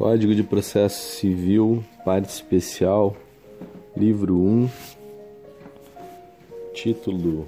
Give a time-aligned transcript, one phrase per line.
[0.00, 3.14] Código de Processo Civil, parte especial,
[3.94, 4.70] livro 1,
[6.72, 7.46] título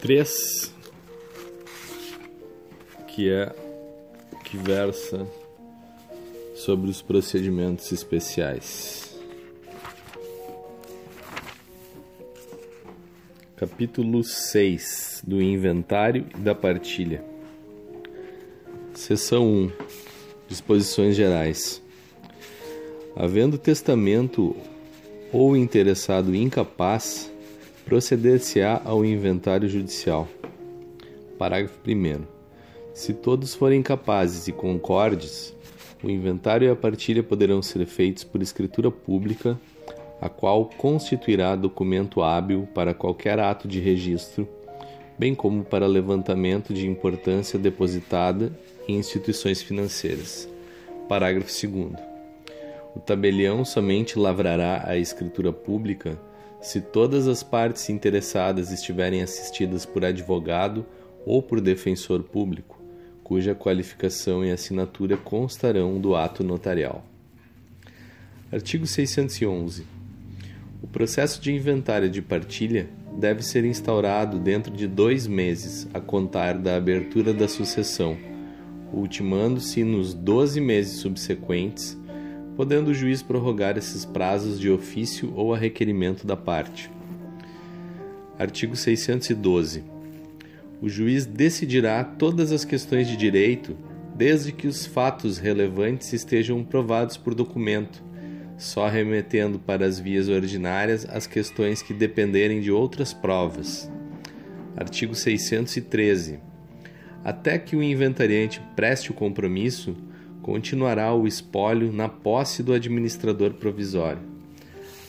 [0.00, 0.74] 3,
[3.06, 3.54] que é
[4.42, 5.24] que versa
[6.56, 9.16] sobre os procedimentos especiais.
[13.54, 17.24] Capítulo 6 do Inventário e da Partilha.
[18.92, 20.01] Seção 1
[20.52, 21.82] Disposições gerais.
[23.16, 24.54] Havendo testamento
[25.32, 27.32] ou interessado incapaz,
[27.86, 30.28] proceder-se-á ao inventário judicial.
[31.38, 32.20] Parágrafo 1.
[32.92, 35.54] Se todos forem capazes e concordes,
[36.04, 39.58] o inventário e a partilha poderão ser feitos por escritura pública,
[40.20, 44.46] a qual constituirá documento hábil para qualquer ato de registro,
[45.18, 48.52] bem como para levantamento de importância depositada
[48.88, 50.51] em instituições financeiras.
[51.08, 51.92] Parágrafo 2.
[52.94, 56.18] O tabelião somente lavrará a escritura pública
[56.60, 60.86] se todas as partes interessadas estiverem assistidas por advogado
[61.26, 62.80] ou por defensor público,
[63.24, 67.04] cuja qualificação e assinatura constarão do ato notarial.
[68.52, 69.86] Artigo 611.
[70.82, 76.58] O processo de inventário de partilha deve ser instaurado dentro de dois meses a contar
[76.58, 78.31] da abertura da sucessão
[78.92, 81.98] ultimando-se nos 12 meses subsequentes,
[82.56, 86.90] podendo o juiz prorrogar esses prazos de ofício ou a requerimento da parte.
[88.38, 89.82] Artigo 612.
[90.80, 93.76] O juiz decidirá todas as questões de direito,
[94.14, 98.02] desde que os fatos relevantes estejam provados por documento,
[98.58, 103.90] só remetendo para as vias ordinárias as questões que dependerem de outras provas.
[104.76, 106.51] Artigo 613
[107.24, 109.96] até que o inventariante preste o compromisso,
[110.42, 114.22] continuará o espólio na posse do administrador provisório.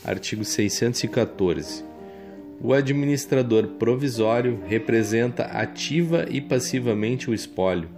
[0.04, 1.84] Artigo 614.
[2.60, 7.88] O administrador provisório representa ativa e passivamente o espólio.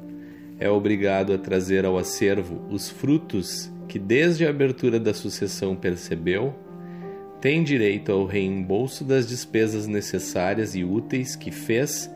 [0.59, 6.55] É obrigado a trazer ao acervo os frutos que desde a abertura da sucessão percebeu,
[7.41, 12.11] tem direito ao reembolso das despesas necessárias e úteis que fez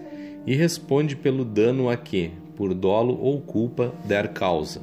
[0.46, 4.82] e responde pelo dano a que, por dolo ou culpa, der causa.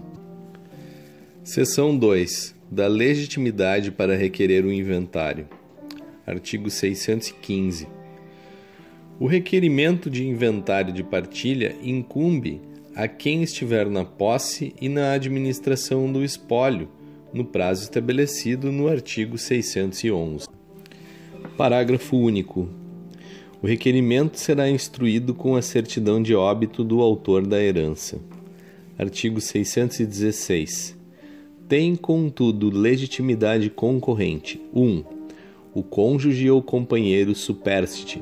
[1.43, 2.55] Seção 2.
[2.69, 5.47] Da legitimidade para requerer o inventário.
[6.25, 7.87] Artigo 615.
[9.19, 12.61] O requerimento de inventário de partilha incumbe
[12.93, 16.89] a quem estiver na posse e na administração do espólio,
[17.33, 20.47] no prazo estabelecido no artigo 611.
[21.55, 22.67] Parágrafo único.
[23.61, 28.19] O requerimento será instruído com a certidão de óbito do autor da herança.
[28.99, 30.95] Artigo 616.
[31.67, 34.83] Tem, contudo, legitimidade concorrente: 1.
[34.83, 35.03] Um,
[35.73, 38.21] o cônjuge ou companheiro superstite.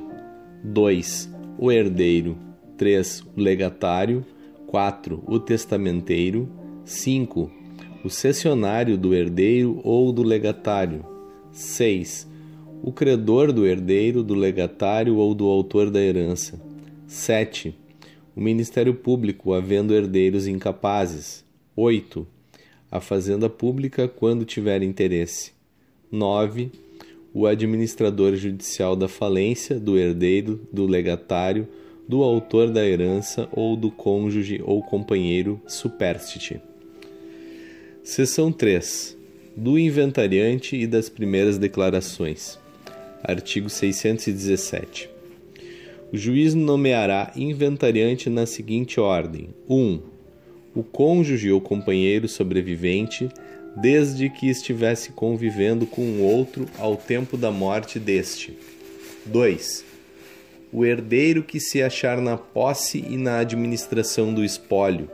[0.63, 1.29] 2.
[1.59, 2.38] O herdeiro.
[2.78, 3.22] 3.
[3.35, 4.25] O legatário.
[4.68, 5.22] 4.
[5.28, 6.50] O testamenteiro.
[6.85, 7.51] 5.
[8.06, 11.06] O cessionário do herdeiro ou do legatário.
[11.51, 12.34] 6
[12.84, 16.59] o credor do herdeiro, do legatário ou do autor da herança.
[17.08, 17.75] 7.
[18.36, 21.44] O Ministério Público, havendo herdeiros incapazes.
[21.75, 22.28] 8.
[22.91, 25.52] A Fazenda Pública, quando tiver interesse.
[26.12, 26.72] 9.
[27.34, 31.68] O administrador judicial da falência, do herdeiro, do legatário,
[32.07, 36.62] do autor da herança ou do cônjuge ou companheiro superstite.
[38.03, 39.18] Seção 3.
[39.57, 42.59] Do inventariante e das primeiras declarações.
[43.28, 45.09] Artigo 617.
[46.13, 49.75] O juiz nomeará inventariante na seguinte ordem: 1.
[49.75, 50.00] Um,
[50.75, 53.28] o cônjuge ou companheiro sobrevivente,
[53.75, 58.56] desde que estivesse convivendo com o outro ao tempo da morte deste.
[59.25, 59.84] 2.
[60.72, 65.09] O herdeiro que se achar na posse e na administração do espólio,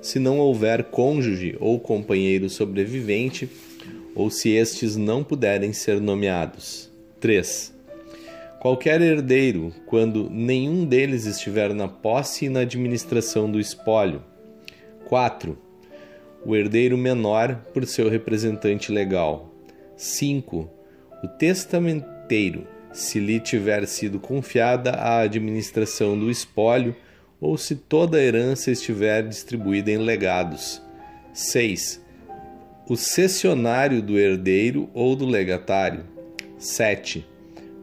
[0.00, 3.48] se não houver cônjuge ou companheiro sobrevivente,
[4.14, 6.94] ou se estes não puderem ser nomeados.
[7.20, 7.74] 3.
[8.60, 14.22] Qualquer herdeiro, quando nenhum deles estiver na posse e na administração do espólio.
[15.06, 15.56] 4.
[16.44, 19.52] O herdeiro menor por seu representante legal.
[19.96, 20.68] 5.
[21.22, 26.94] O testamenteiro, se lhe tiver sido confiada a administração do espólio
[27.40, 30.82] ou se toda a herança estiver distribuída em legados.
[31.32, 32.02] 6.
[32.88, 36.15] O cessionário do herdeiro ou do legatário.
[36.66, 37.24] 7.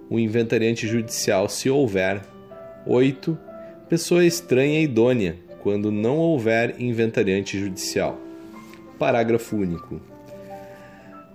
[0.10, 2.22] O inventariante judicial, se houver.
[2.86, 3.38] 8.
[3.90, 8.20] Pessoa estranha e idônea, quando não houver inventariante judicial.
[9.00, 10.02] Parágrafo único.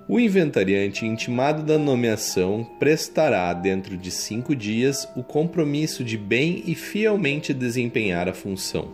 [0.08, 6.74] O inventariante intimado da nomeação prestará, dentro de cinco dias, o compromisso de bem e
[6.74, 8.88] fielmente desempenhar a função.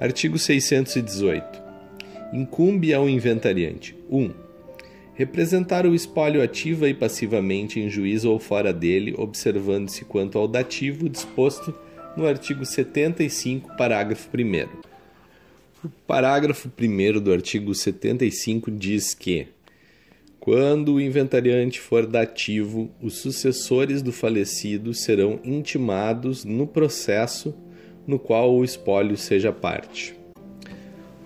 [0.00, 1.62] Artigo 618.
[2.32, 4.18] Incumbe ao inventariante: 1.
[4.18, 4.45] Um,
[5.16, 11.08] representar o espólio ativa e passivamente em juízo ou fora dele, observando-se quanto ao dativo
[11.08, 11.74] disposto
[12.16, 14.86] no artigo 75, parágrafo 1.
[15.84, 19.48] O parágrafo 1 do artigo 75 diz que
[20.38, 27.54] quando o inventariante for dativo, os sucessores do falecido serão intimados no processo
[28.06, 30.14] no qual o espólio seja parte.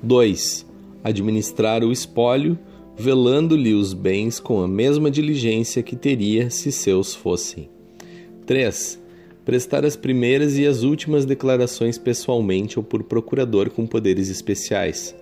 [0.02, 0.66] 2.
[1.04, 2.58] Administrar o espólio,
[2.96, 7.68] velando-lhe os bens com a mesma diligência que teria se seus fossem.
[8.46, 9.00] 3.
[9.44, 15.14] Prestar as primeiras e as últimas declarações pessoalmente ou por procurador com poderes especiais.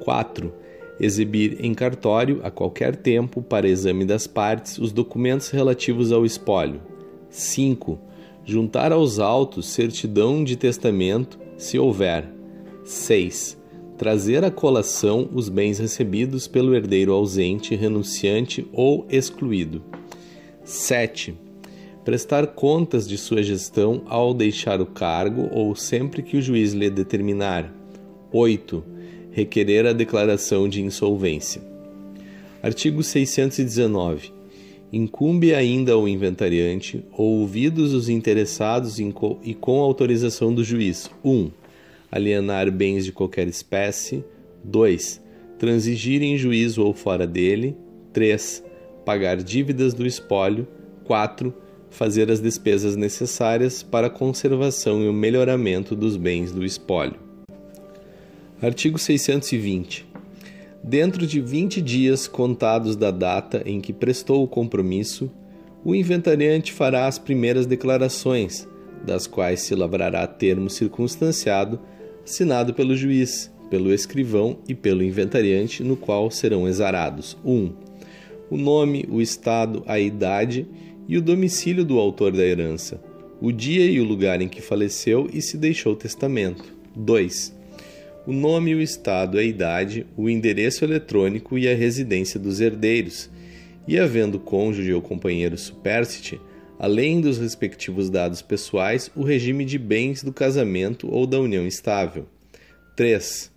[0.00, 0.64] 4
[0.98, 6.80] exibir em cartório, a qualquer tempo, para exame das partes, os documentos relativos ao espólio.
[7.28, 7.98] 5.
[8.44, 12.28] Juntar aos autos certidão de testamento, se houver.
[12.84, 13.58] 6.
[13.96, 19.82] Trazer à colação os bens recebidos pelo herdeiro ausente, renunciante ou excluído.
[20.64, 21.34] 7.
[22.04, 26.90] Prestar contas de sua gestão ao deixar o cargo ou sempre que o juiz lhe
[26.90, 27.72] determinar.
[28.32, 28.94] 8
[29.34, 31.60] requerer a declaração de insolvência.
[32.62, 34.32] Artigo 619.
[34.92, 41.30] Incumbe ainda ao inventariante, ouvidos os interessados e com autorização do juiz: 1.
[41.30, 41.50] Um,
[42.14, 44.24] alienar bens de qualquer espécie.
[44.62, 45.20] 2.
[45.58, 47.76] Transigir em juízo ou fora dele.
[48.12, 48.62] 3.
[49.04, 50.68] Pagar dívidas do espólio.
[51.02, 51.52] 4.
[51.90, 57.16] Fazer as despesas necessárias para a conservação e o melhoramento dos bens do espólio.
[58.62, 60.06] Artigo 620.
[60.82, 65.30] Dentro de 20 dias contados da data em que prestou o compromisso,
[65.84, 68.68] o inventariante fará as primeiras declarações,
[69.04, 71.80] das quais se lavrará termo circunstanciado,
[72.24, 77.52] assinado pelo juiz, pelo escrivão e pelo inventariante, no qual serão exarados 1.
[77.52, 77.72] Um,
[78.50, 80.66] o nome, o estado, a idade
[81.06, 83.02] e o domicílio do autor da herança,
[83.40, 86.74] o dia e o lugar em que faleceu e se deixou testamento.
[86.96, 87.64] 2
[88.26, 93.28] o nome, o estado, a idade, o endereço eletrônico e a residência dos herdeiros,
[93.86, 96.40] e havendo cônjuge ou companheiro supérstite,
[96.78, 102.26] além dos respectivos dados pessoais, o regime de bens do casamento ou da união estável.
[102.96, 103.50] 3.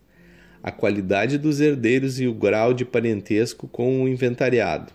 [0.62, 4.92] A qualidade dos herdeiros e o grau de parentesco com o inventariado.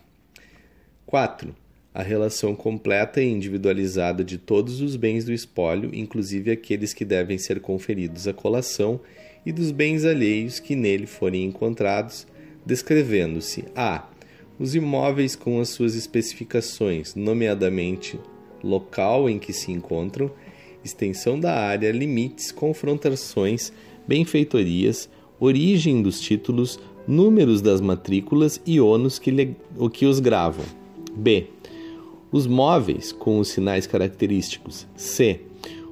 [1.06, 1.54] 4.
[1.94, 7.36] A relação completa e individualizada de todos os bens do espólio, inclusive aqueles que devem
[7.36, 9.00] ser conferidos à colação
[9.44, 12.26] e dos bens alheios que nele forem encontrados,
[12.64, 14.08] descrevendo-se a
[14.58, 18.18] os imóveis com as suas especificações, nomeadamente
[18.62, 20.30] local em que se encontram,
[20.84, 23.72] extensão da área, limites, confrontações,
[24.06, 25.08] benfeitorias,
[25.38, 30.64] origem dos títulos, números das matrículas e ônus que, o que os gravam.
[31.14, 31.46] B.
[32.30, 34.86] Os móveis com os sinais característicos.
[34.96, 35.40] C.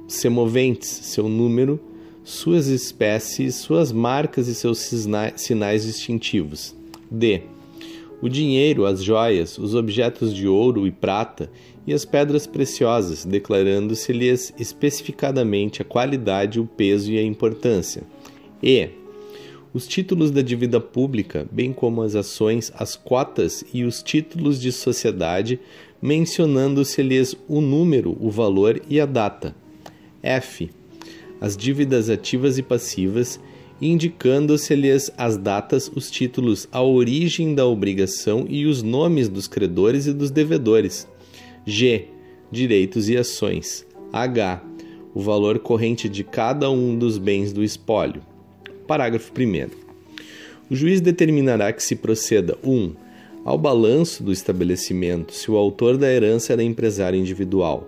[0.07, 1.79] Os semoventes, seu número,
[2.23, 4.79] suas espécies, suas marcas e seus
[5.35, 6.75] sinais distintivos.
[7.09, 7.43] D.
[8.21, 11.49] O dinheiro, as joias, os objetos de ouro e prata
[11.87, 18.03] e as pedras preciosas, declarando-se-lhes especificadamente a qualidade, o peso e a importância.
[18.61, 18.89] E.
[19.73, 24.71] Os títulos da dívida pública, bem como as ações, as cotas e os títulos de
[24.71, 25.59] sociedade,
[26.01, 29.55] mencionando-se-lhes o número, o valor e a data.
[30.21, 30.69] F
[31.41, 33.39] as dívidas ativas e passivas,
[33.81, 40.13] indicando-se-lhes as datas, os títulos, a origem da obrigação e os nomes dos credores e
[40.13, 41.07] dos devedores.
[41.65, 42.05] G.
[42.51, 43.85] Direitos e ações.
[44.13, 44.61] H.
[45.13, 48.21] O valor corrente de cada um dos bens do espólio.
[48.85, 49.69] Parágrafo 1.
[50.69, 52.71] O juiz determinará que se proceda 1.
[52.71, 52.93] Um,
[53.43, 57.87] ao balanço do estabelecimento, se o autor da herança era empresário individual.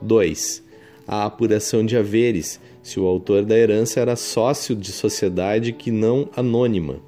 [0.00, 0.62] 2.
[1.06, 6.28] A apuração de haveres, se o autor da herança era sócio de sociedade que não
[6.34, 7.00] anônima.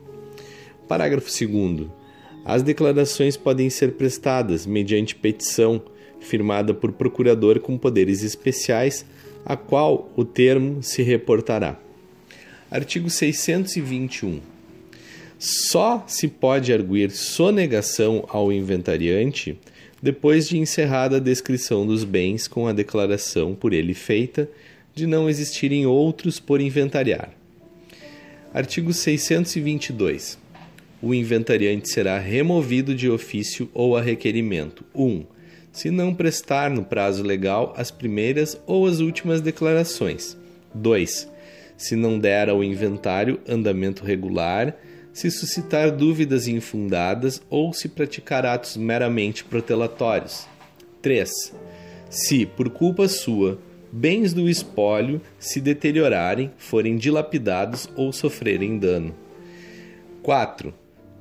[0.86, 1.88] Parágrafo 2.
[2.44, 5.82] As declarações podem ser prestadas mediante petição
[6.20, 9.04] firmada por procurador com poderes especiais,
[9.44, 11.78] a qual o termo se reportará.
[12.70, 14.40] Artigo 621.
[15.38, 19.58] Só se pode arguir sonegação ao inventariante
[20.02, 24.48] depois de encerrada a descrição dos bens com a declaração por ele feita
[24.94, 27.30] de não existirem outros por inventariar.
[28.52, 30.38] Artigo 622.
[31.02, 34.84] o inventariante será removido de ofício ou a requerimento.
[34.94, 35.04] 1.
[35.04, 35.26] Um,
[35.72, 40.36] se não prestar no prazo legal as primeiras ou as últimas declarações.
[40.72, 41.28] 2.
[41.76, 44.76] Se não der ao inventário andamento regular,
[45.12, 50.46] se suscitar dúvidas infundadas ou se praticar atos meramente protelatórios.
[51.02, 51.52] 3.
[52.08, 53.58] Se, por culpa sua,
[53.96, 59.14] bens do espólio se deteriorarem, forem dilapidados ou sofrerem dano.
[60.20, 60.74] 4.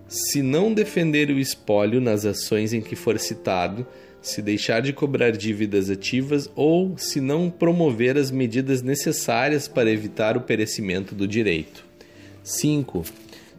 [0.08, 3.86] Se não defender o espólio nas ações em que for citado,
[4.20, 10.36] se deixar de cobrar dívidas ativas ou se não promover as medidas necessárias para evitar
[10.36, 11.86] o perecimento do direito.
[12.44, 13.04] 5.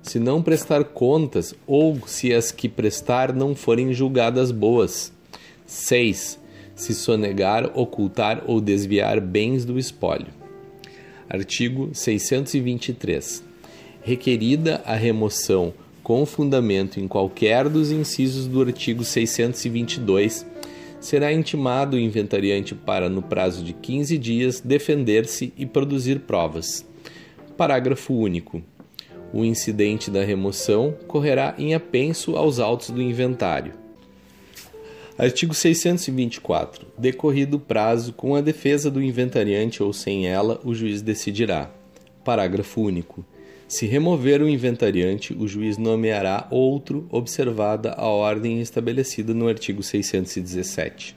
[0.03, 5.13] Se não prestar contas ou se as que prestar não forem julgadas boas.
[5.67, 6.43] 6.
[6.75, 10.29] Se sonegar, ocultar ou desviar bens do espólio.
[11.29, 13.43] Artigo 623.
[14.03, 15.73] Requerida a remoção
[16.05, 20.47] com fundamento em qualquer dos incisos do artigo 622,
[21.01, 26.87] será intimado o inventariante para, no prazo de 15 dias, defender-se e produzir provas.
[27.57, 28.63] Parágrafo único.
[29.33, 33.84] O incidente da remoção correrá em apenso aos autos do inventário.
[35.17, 36.89] Artigo 624.
[36.99, 41.71] Decorrido o prazo, com a defesa do inventariante ou sem ela, o juiz decidirá.
[42.25, 43.25] Parágrafo único.
[43.69, 51.15] Se remover o inventariante, o juiz nomeará outro, observada a ordem estabelecida no artigo 617.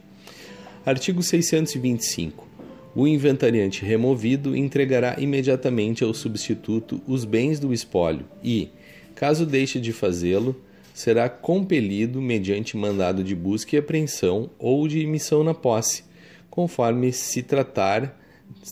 [0.85, 2.47] Artigo 625.
[2.95, 8.69] O inventariante removido entregará imediatamente ao substituto os bens do espólio e,
[9.15, 10.55] caso deixe de fazê-lo,
[10.97, 16.03] será compelido mediante mandado de busca e apreensão ou de emissão na posse,
[16.49, 18.19] conforme se tratar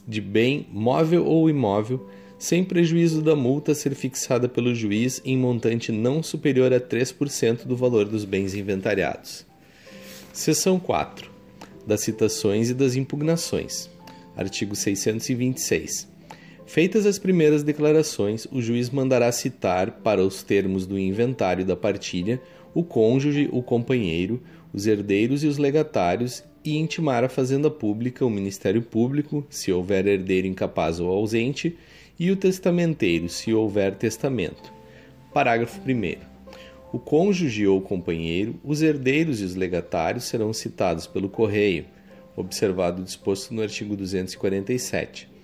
[0.08, 5.92] de bem móvel ou imóvel sem prejuízo da multa ser fixada pelo juiz em montante
[5.92, 9.46] não superior a 3% do valor dos bens inventariados.
[10.34, 11.30] Seção 4.
[11.86, 13.88] Das citações e das impugnações.
[14.36, 16.08] Artigo 626.
[16.66, 22.42] Feitas as primeiras declarações, o juiz mandará citar, para os termos do inventário da partilha,
[22.74, 24.42] o cônjuge, o companheiro,
[24.74, 30.08] os herdeiros e os legatários e intimar a Fazenda Pública, o Ministério Público, se houver
[30.08, 31.78] herdeiro incapaz ou ausente,
[32.20, 34.74] e o testamenteiro, se houver testamento.
[35.32, 36.16] Parágrafo 1.
[36.92, 41.86] O cônjuge ou companheiro, os herdeiros e os legatários serão citados pelo correio,
[42.36, 45.35] observado o disposto no artigo 247,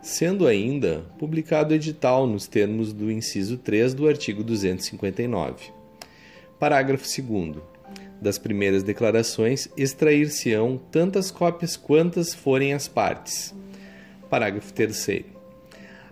[0.00, 5.72] sendo ainda publicado edital nos termos do inciso 3 do artigo 259.
[6.58, 7.56] Parágrafo 2.
[8.20, 13.54] Das primeiras declarações, extrair-se-ão tantas cópias quantas forem as partes.
[14.28, 15.24] Parágrafo 3.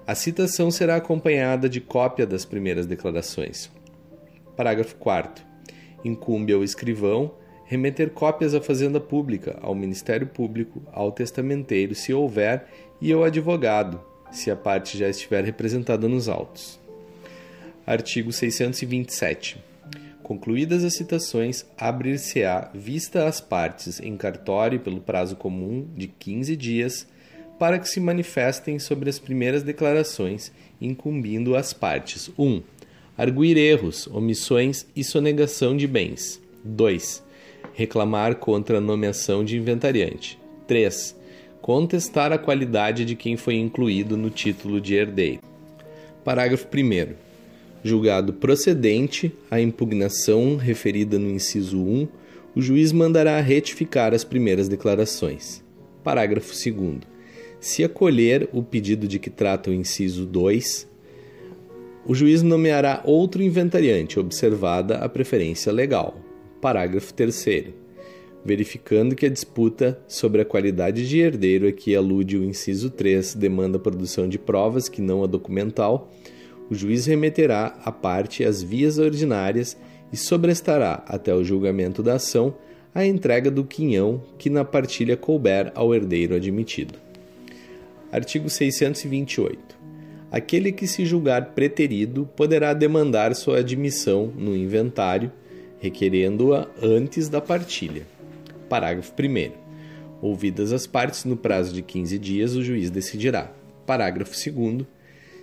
[0.07, 3.71] A citação será acompanhada de cópia das primeiras declarações.
[4.57, 5.45] Parágrafo 4.
[6.05, 7.33] Incumbe ao escrivão
[7.67, 12.69] remeter cópias à Fazenda Pública, ao Ministério Público, ao testamenteiro, se houver,
[13.01, 14.01] e ao advogado,
[14.31, 16.79] se a parte já estiver representada nos autos.
[17.87, 19.59] Artigo 627.
[20.23, 27.07] Concluídas as citações, abrir-se-á vista às partes em cartório pelo prazo comum de 15 dias
[27.59, 32.31] para que se manifestem sobre as primeiras declarações, incumbindo as partes.
[32.39, 32.45] 1.
[32.45, 32.63] Um,
[33.17, 36.41] arguir erros, omissões e sonegação de bens.
[36.65, 37.23] 2.
[37.73, 40.39] Reclamar contra a nomeação de inventariante.
[40.67, 41.16] 3.
[41.67, 45.41] Contestar a qualidade de quem foi incluído no título de herdeiro.
[46.23, 47.15] Parágrafo 1.
[47.83, 52.09] Julgado procedente a impugnação referida no inciso 1,
[52.55, 55.61] o juiz mandará retificar as primeiras declarações.
[56.05, 57.01] Parágrafo 2.
[57.59, 60.89] Se acolher o pedido de que trata o inciso 2,
[62.07, 66.17] o juiz nomeará outro inventariante, observada a preferência legal.
[66.61, 67.86] Parágrafo 3.
[68.47, 73.35] Verificando que a disputa sobre a qualidade de herdeiro a que alude o inciso 3
[73.35, 76.13] demanda a produção de provas que não a documental,
[76.71, 79.77] o juiz remeterá à parte as vias ordinárias
[80.13, 82.55] e sobrestará, até o julgamento da ação,
[82.95, 86.95] a entrega do quinhão que na partilha couber ao herdeiro admitido.
[88.13, 89.59] Artigo 628.
[90.31, 95.33] Aquele que se julgar preterido poderá demandar sua admissão no inventário,
[95.81, 98.15] requerendo-a antes da partilha.
[98.69, 99.53] Parágrafo 1.
[100.21, 103.53] Ouvidas as partes no prazo de 15 dias, o juiz decidirá.
[103.87, 104.87] Parágrafo 2.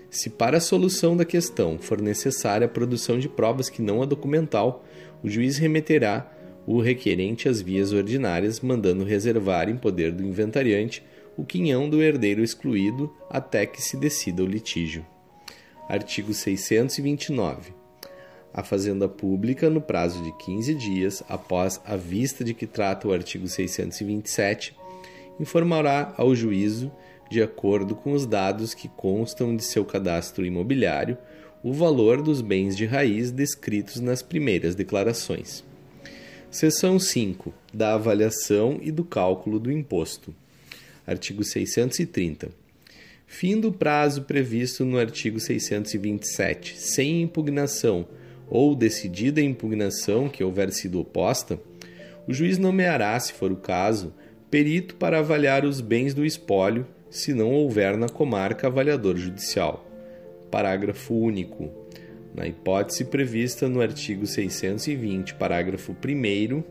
[0.09, 4.05] Se para a solução da questão for necessária a produção de provas que não a
[4.05, 4.85] documental,
[5.23, 6.31] o juiz remeterá
[6.67, 11.03] o requerente às vias ordinárias, mandando reservar em poder do inventariante
[11.37, 15.05] o quinhão do herdeiro excluído até que se decida o litígio.
[15.89, 17.82] Artigo 629.
[18.53, 23.11] A Fazenda Pública, no prazo de 15 dias após a vista de que trata o
[23.11, 24.75] artigo 627,
[25.39, 26.91] informará ao juízo,
[27.31, 31.17] de acordo com os dados que constam de seu cadastro imobiliário,
[31.63, 35.63] o valor dos bens de raiz descritos nas primeiras declarações.
[36.51, 37.51] Seção 5.
[37.73, 40.35] Da avaliação e do cálculo do imposto.
[41.07, 42.51] Artigo 630.
[43.25, 48.05] Fim do prazo previsto no artigo 627, sem impugnação
[48.49, 51.59] ou decidida a impugnação que houver sido oposta,
[52.27, 54.13] o juiz nomeará, se for o caso,
[54.49, 59.85] perito para avaliar os bens do espólio, se não houver na comarca avaliador judicial.
[60.49, 61.69] Parágrafo único.
[62.33, 66.63] Na hipótese prevista no artigo 620, parágrafo 1,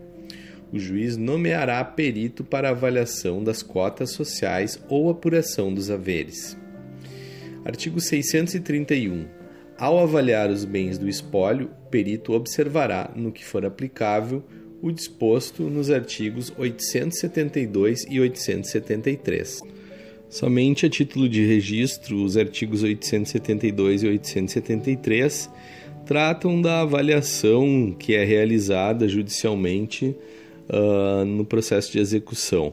[0.73, 6.57] o juiz nomeará perito para avaliação das cotas sociais ou apuração dos haveres.
[7.65, 9.42] Artigo 631.
[9.79, 14.43] Ao avaliar os bens do espólio, o perito observará, no que for aplicável,
[14.81, 19.61] o disposto nos artigos 872 e 873.
[20.29, 25.51] Somente a título de registro, os artigos 872 e 873
[26.07, 30.17] tratam da avaliação que é realizada judicialmente
[30.69, 32.73] uh, no processo de execução,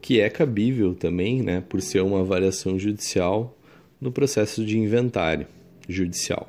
[0.00, 3.56] que é cabível também, né, por ser uma avaliação judicial
[4.00, 5.46] no processo de inventário
[5.88, 6.48] judicial.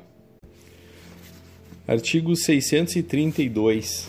[1.86, 4.08] Artigo 632.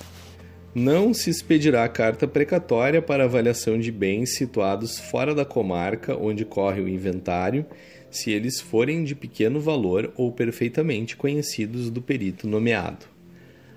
[0.74, 6.82] Não se expedirá carta precatória para avaliação de bens situados fora da comarca onde corre
[6.82, 7.66] o inventário,
[8.10, 13.06] se eles forem de pequeno valor ou perfeitamente conhecidos do perito nomeado.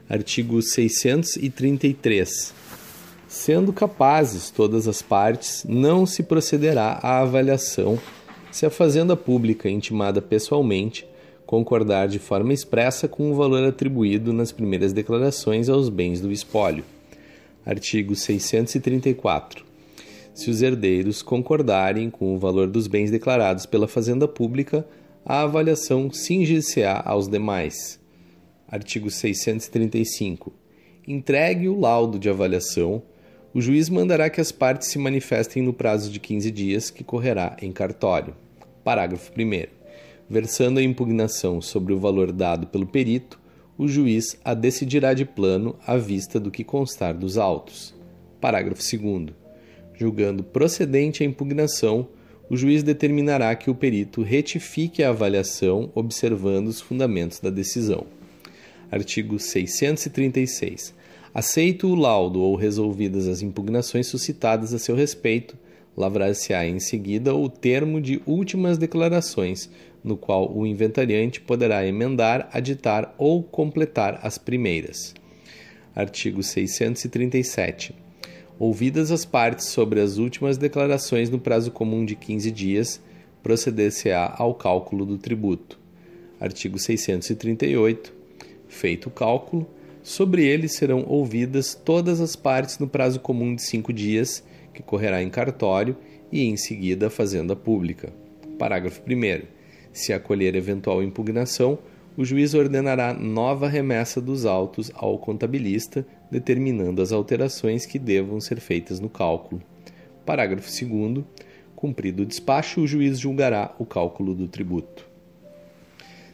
[0.09, 2.55] Artigo 633.
[3.29, 7.99] Sendo capazes todas as partes, não se procederá à avaliação
[8.51, 11.07] se a fazenda pública intimada pessoalmente
[11.49, 16.85] concordar de forma expressa com o valor atribuído nas primeiras declarações aos bens do espólio.
[17.65, 19.65] Artigo 634.
[20.35, 24.87] Se os herdeiros concordarem com o valor dos bens declarados pela Fazenda Pública,
[25.25, 27.99] a avaliação cingir-se-á aos demais.
[28.71, 30.53] Artigo 635.
[31.07, 33.03] Entregue o laudo de avaliação,
[33.55, 37.57] o juiz mandará que as partes se manifestem no prazo de 15 dias, que correrá
[37.63, 38.37] em cartório.
[38.85, 39.78] Parágrafo 1
[40.29, 43.41] versando a impugnação sobre o valor dado pelo perito,
[43.77, 47.95] o juiz a decidirá de plano à vista do que constar dos autos.
[48.41, 49.33] Parágrafo 2.
[49.95, 52.09] Julgando procedente a impugnação,
[52.51, 58.07] o juiz determinará que o perito retifique a avaliação observando os fundamentos da decisão.
[58.91, 60.95] Artigo 636.
[61.35, 65.57] Aceito o laudo ou resolvidas as impugnações suscitadas a seu respeito,
[65.97, 69.69] lavrar-se-á em seguida o termo de últimas declarações,
[70.03, 75.15] no qual o inventariante poderá emendar, aditar ou completar as primeiras.
[75.95, 77.95] Artigo 637.
[78.59, 83.01] Ouvidas as partes sobre as últimas declarações no prazo comum de 15 dias,
[83.43, 85.79] proceder-se-á ao cálculo do tributo.
[86.41, 88.13] Artigo 638.
[88.69, 89.67] Feito o cálculo,
[90.03, 95.23] sobre ele serão ouvidas todas as partes no prazo comum de cinco dias, que correrá
[95.23, 95.97] em cartório
[96.31, 98.13] e em seguida a Fazenda Pública.
[98.59, 99.58] Parágrafo 1.
[99.99, 101.77] Se acolher eventual impugnação,
[102.17, 108.61] o juiz ordenará nova remessa dos autos ao contabilista, determinando as alterações que devam ser
[108.61, 109.61] feitas no cálculo.
[110.25, 111.25] Parágrafo 2.
[111.75, 115.05] Cumprido o despacho, o juiz julgará o cálculo do tributo.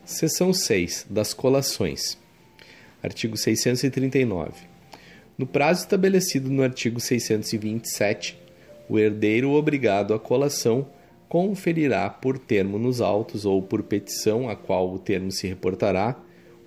[0.05, 1.07] Seção 6.
[1.09, 2.19] Das colações.
[3.03, 4.53] Artigo 639.
[5.39, 8.39] No prazo estabelecido no artigo 627,
[8.91, 10.87] o herdeiro obrigado à colação
[11.29, 16.17] conferirá por termo nos autos ou por petição a qual o termo se reportará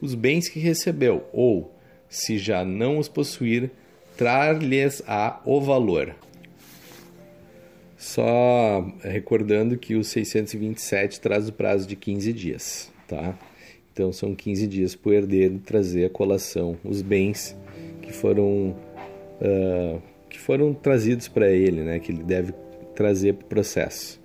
[0.01, 1.73] os bens que recebeu ou,
[2.09, 3.71] se já não os possuir,
[4.15, 6.15] trar-lhes-á o valor.
[7.97, 13.37] Só recordando que o 627 traz o prazo de 15 dias, tá?
[13.91, 17.57] Então são 15 dias para o herdeiro trazer a colação, os bens
[18.01, 18.75] que foram,
[19.41, 21.97] uh, que foram trazidos para ele, né?
[21.97, 22.53] Que ele deve
[22.95, 24.21] trazer para o processo.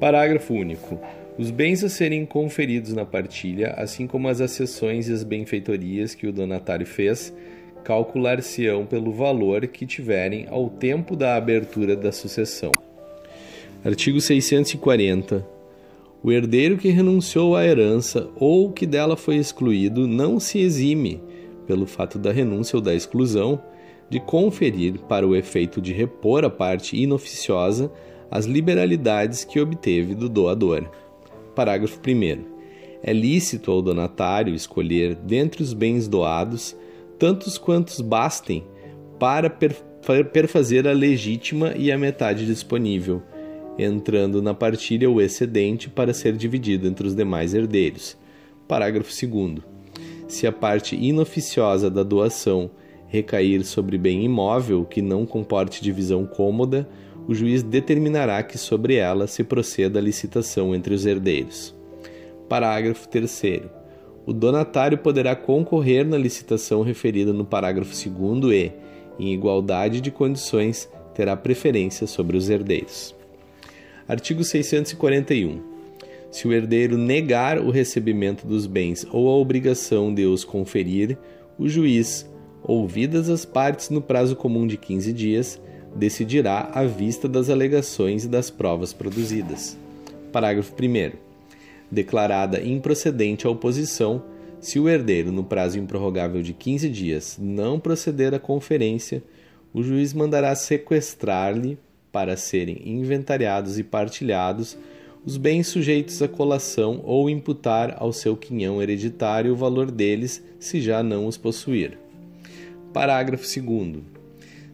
[0.00, 0.98] Parágrafo único.
[1.36, 6.26] Os bens a serem conferidos na partilha, assim como as acessões e as benfeitorias que
[6.26, 7.34] o donatário fez,
[7.84, 12.72] calcular-se-ão pelo valor que tiverem ao tempo da abertura da sucessão.
[13.84, 15.46] Artigo 640.
[16.22, 21.22] O herdeiro que renunciou à herança ou que dela foi excluído não se exime,
[21.66, 23.62] pelo fato da renúncia ou da exclusão,
[24.08, 27.90] de conferir, para o efeito de repor a parte inoficiosa,
[28.30, 30.88] as liberalidades que obteve do doador.
[31.54, 32.44] Parágrafo 1.
[33.02, 36.76] É lícito ao donatário escolher dentre os bens doados
[37.18, 38.64] tantos quantos bastem
[39.18, 39.50] para
[40.32, 43.22] perfazer a legítima e a metade disponível,
[43.78, 48.16] entrando na partilha o excedente para ser dividido entre os demais herdeiros.
[48.66, 49.58] Parágrafo 2.
[50.28, 52.70] Se a parte inoficiosa da doação
[53.08, 56.88] recair sobre bem imóvel que não comporte divisão cômoda,
[57.30, 61.72] o juiz determinará que sobre ela se proceda a licitação entre os herdeiros.
[62.48, 63.60] Parágrafo 3.
[64.26, 68.72] O donatário poderá concorrer na licitação referida no parágrafo 2 e,
[69.16, 73.14] em igualdade de condições, terá preferência sobre os herdeiros.
[74.08, 75.62] Artigo 641.
[76.32, 81.16] Se o herdeiro negar o recebimento dos bens ou a obrigação de os conferir,
[81.56, 82.28] o juiz,
[82.60, 85.60] ouvidas as partes no prazo comum de 15 dias,
[85.94, 89.76] decidirá à vista das alegações e das provas produzidas.
[90.32, 91.12] Parágrafo 1.
[91.90, 94.22] Declarada improcedente a oposição,
[94.60, 99.22] se o herdeiro, no prazo improrrogável de 15 dias, não proceder à conferência,
[99.72, 101.78] o juiz mandará sequestrar-lhe,
[102.12, 104.76] para serem inventariados e partilhados,
[105.24, 110.80] os bens sujeitos à colação ou imputar ao seu quinhão hereditário o valor deles, se
[110.80, 111.98] já não os possuir.
[112.92, 114.19] Parágrafo 2.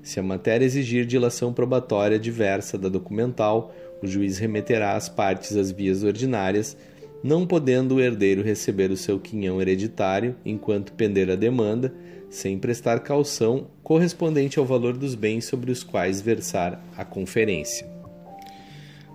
[0.07, 5.73] Se a matéria exigir dilação probatória diversa da documental, o juiz remeterá as partes às
[5.73, 6.77] vias ordinárias
[7.25, 11.93] não podendo o herdeiro receber o seu quinhão hereditário enquanto pender a demanda,
[12.31, 17.91] sem prestar calção correspondente ao valor dos bens sobre os quais versar a conferência.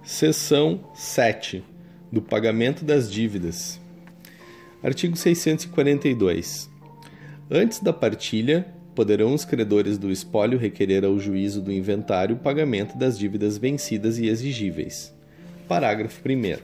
[0.03, 1.63] Seção 7
[2.11, 3.79] do pagamento das dívidas.
[4.83, 6.69] Artigo 642.
[7.49, 12.97] Antes da partilha, poderão os credores do espólio requerer ao juízo do inventário o pagamento
[12.97, 15.13] das dívidas vencidas e exigíveis.
[15.67, 16.59] Parágrafo 1.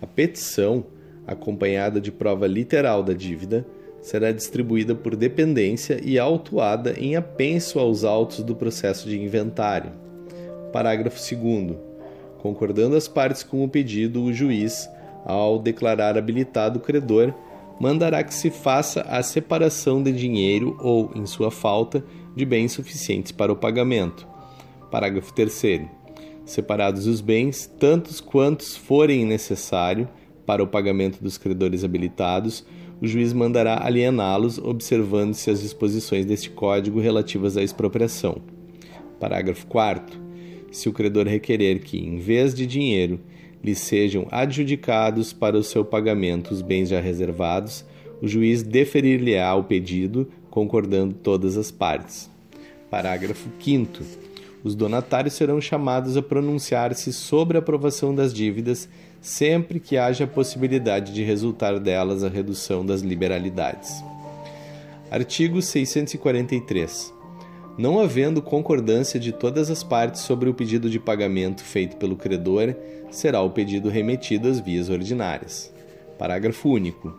[0.00, 0.84] A petição,
[1.26, 3.66] acompanhada de prova literal da dívida,
[4.00, 9.92] será distribuída por dependência e autuada em apenso aos autos do processo de inventário.
[10.72, 11.76] Parágrafo 2.
[12.38, 14.88] Concordando as partes com o pedido, o juiz,
[15.24, 17.32] ao declarar habilitado o credor,
[17.80, 23.32] mandará que se faça a separação de dinheiro ou, em sua falta, de bens suficientes
[23.32, 24.26] para o pagamento.
[24.90, 25.82] Parágrafo 3
[26.44, 30.08] separados os bens, tantos quantos forem necessário
[30.44, 32.66] para o pagamento dos credores habilitados,
[33.00, 38.36] o juiz mandará aliená-los, observando-se as disposições deste Código relativas à expropriação.
[39.18, 40.20] Parágrafo 4.
[40.70, 43.20] Se o credor requerer que, em vez de dinheiro,
[43.64, 47.84] lhe sejam adjudicados para o seu pagamento os bens já reservados,
[48.20, 52.30] o juiz deferir-lhe-á o pedido, concordando todas as partes.
[52.90, 54.04] Parágrafo 5
[54.64, 58.88] os donatários serão chamados a pronunciar-se sobre a aprovação das dívidas
[59.20, 64.02] sempre que haja possibilidade de resultar delas a redução das liberalidades.
[65.10, 67.13] Artigo 643.
[67.76, 72.74] Não havendo concordância de todas as partes sobre o pedido de pagamento feito pelo credor,
[73.10, 75.72] será o pedido remetido às vias ordinárias.
[76.16, 77.12] Parágrafo único.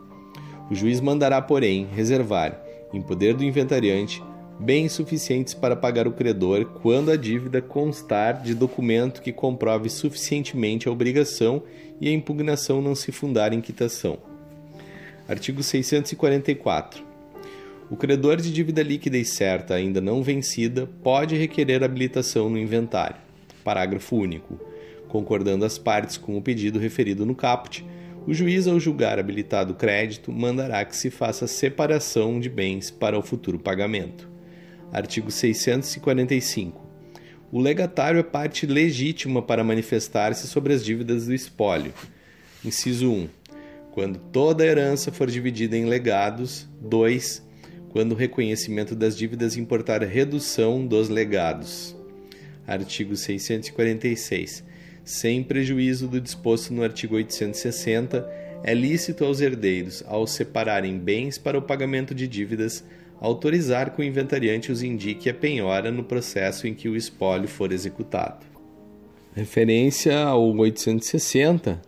[0.70, 2.58] O juiz mandará, porém, reservar,
[2.92, 4.22] em poder do inventariante,
[4.58, 10.88] bens suficientes para pagar o credor quando a dívida constar de documento que comprove suficientemente
[10.88, 11.62] a obrigação
[12.00, 14.18] e a impugnação não se fundar em quitação.
[15.28, 17.05] Artigo 644.
[17.88, 23.16] O credor de dívida líquida e certa ainda não vencida pode requerer habilitação no inventário.
[23.62, 24.58] Parágrafo único.
[25.08, 27.86] Concordando as partes com o pedido referido no caput,
[28.26, 33.16] o juiz, ao julgar habilitado o crédito, mandará que se faça separação de bens para
[33.16, 34.28] o futuro pagamento.
[34.92, 36.84] Artigo 645.
[37.52, 41.92] O legatário é parte legítima para manifestar-se sobre as dívidas do espólio.
[42.64, 43.28] Inciso 1.
[43.92, 46.68] Quando toda a herança for dividida em legados.
[46.80, 47.45] 2.
[47.96, 51.96] Quando o reconhecimento das dívidas importar redução dos legados.
[52.66, 54.62] Artigo 646.
[55.02, 58.28] Sem prejuízo do disposto no artigo 860,
[58.62, 62.84] é lícito aos herdeiros, ao separarem bens para o pagamento de dívidas,
[63.18, 67.72] autorizar que o inventariante os indique a penhora no processo em que o espólio for
[67.72, 68.44] executado.
[69.34, 71.80] Referência ao 860,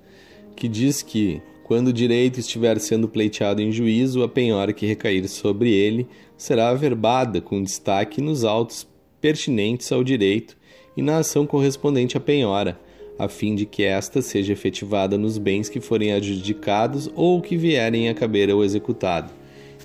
[0.56, 5.28] que diz que, quando o direito estiver sendo pleiteado em juízo, a penhora que recair
[5.28, 8.84] sobre ele será averbada com destaque nos autos
[9.20, 10.56] pertinentes ao direito
[10.96, 12.80] e na ação correspondente à penhora,
[13.16, 18.08] a fim de que esta seja efetivada nos bens que forem adjudicados ou que vierem
[18.08, 19.38] a caber ao executado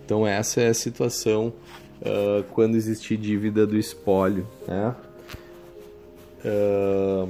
[0.06, 1.54] então essa é a situação
[2.02, 4.96] uh, quando existir dívida do espólio, né?
[6.46, 7.30] Uh,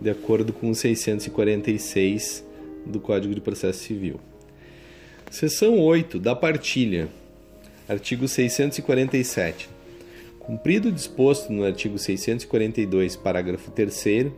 [0.00, 2.44] de acordo com o 646
[2.86, 4.20] do Código de Processo Civil.
[5.30, 7.08] Seção 8 da partilha.
[7.88, 9.68] Artigo 647.
[10.38, 14.32] Cumprido o disposto no artigo 642, parágrafo 3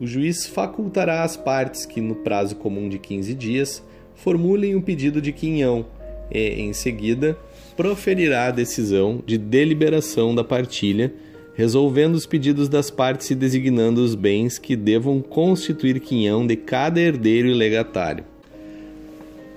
[0.00, 3.82] o juiz facultará às partes que, no prazo comum de 15 dias,
[4.14, 5.84] formulem o pedido de quinhão
[6.30, 7.36] e, em seguida,
[7.76, 11.12] proferirá a decisão de deliberação da partilha,
[11.60, 16.98] resolvendo os pedidos das partes e designando os bens que devam constituir quinhão de cada
[16.98, 18.24] herdeiro e legatário.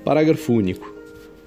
[0.03, 0.93] Parágrafo único.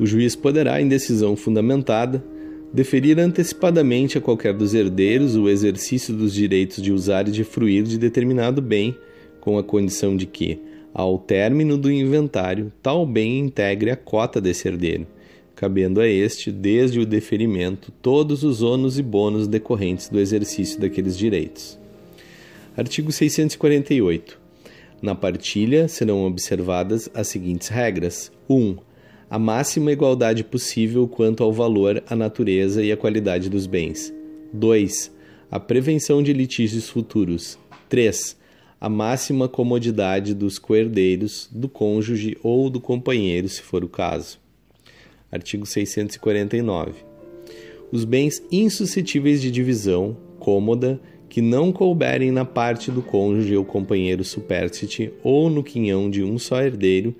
[0.00, 2.24] O juiz poderá, em decisão fundamentada,
[2.72, 7.82] deferir antecipadamente a qualquer dos herdeiros o exercício dos direitos de usar e de fruir
[7.82, 8.96] de determinado bem,
[9.42, 10.58] com a condição de que,
[10.94, 15.06] ao término do inventário, tal bem integre a cota desse herdeiro,
[15.56, 21.16] cabendo a este, desde o deferimento, todos os ônus e bônus decorrentes do exercício daqueles
[21.16, 21.78] direitos.
[22.76, 24.38] Artigo 648.
[25.00, 28.54] Na partilha serão observadas as seguintes regras: 1.
[28.54, 28.76] Um,
[29.30, 34.12] a máxima igualdade possível quanto ao valor, a natureza e a qualidade dos bens.
[34.52, 35.10] 2.
[35.50, 37.58] A prevenção de litígios futuros.
[37.88, 38.36] 3.
[38.78, 44.45] A máxima comodidade dos coerdeiros, do cônjuge ou do companheiro, se for o caso.
[45.30, 46.92] Artigo 649.
[47.90, 54.24] Os bens insuscetíveis de divisão, cômoda, que não couberem na parte do cônjuge ou companheiro
[54.24, 57.14] supérstite ou no quinhão de um só herdeiro,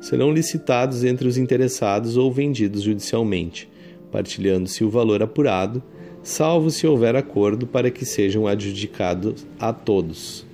[0.00, 3.68] serão licitados entre os interessados ou vendidos judicialmente,
[4.10, 5.82] partilhando-se o valor apurado,
[6.22, 10.46] salvo se houver acordo para que sejam adjudicados a todos.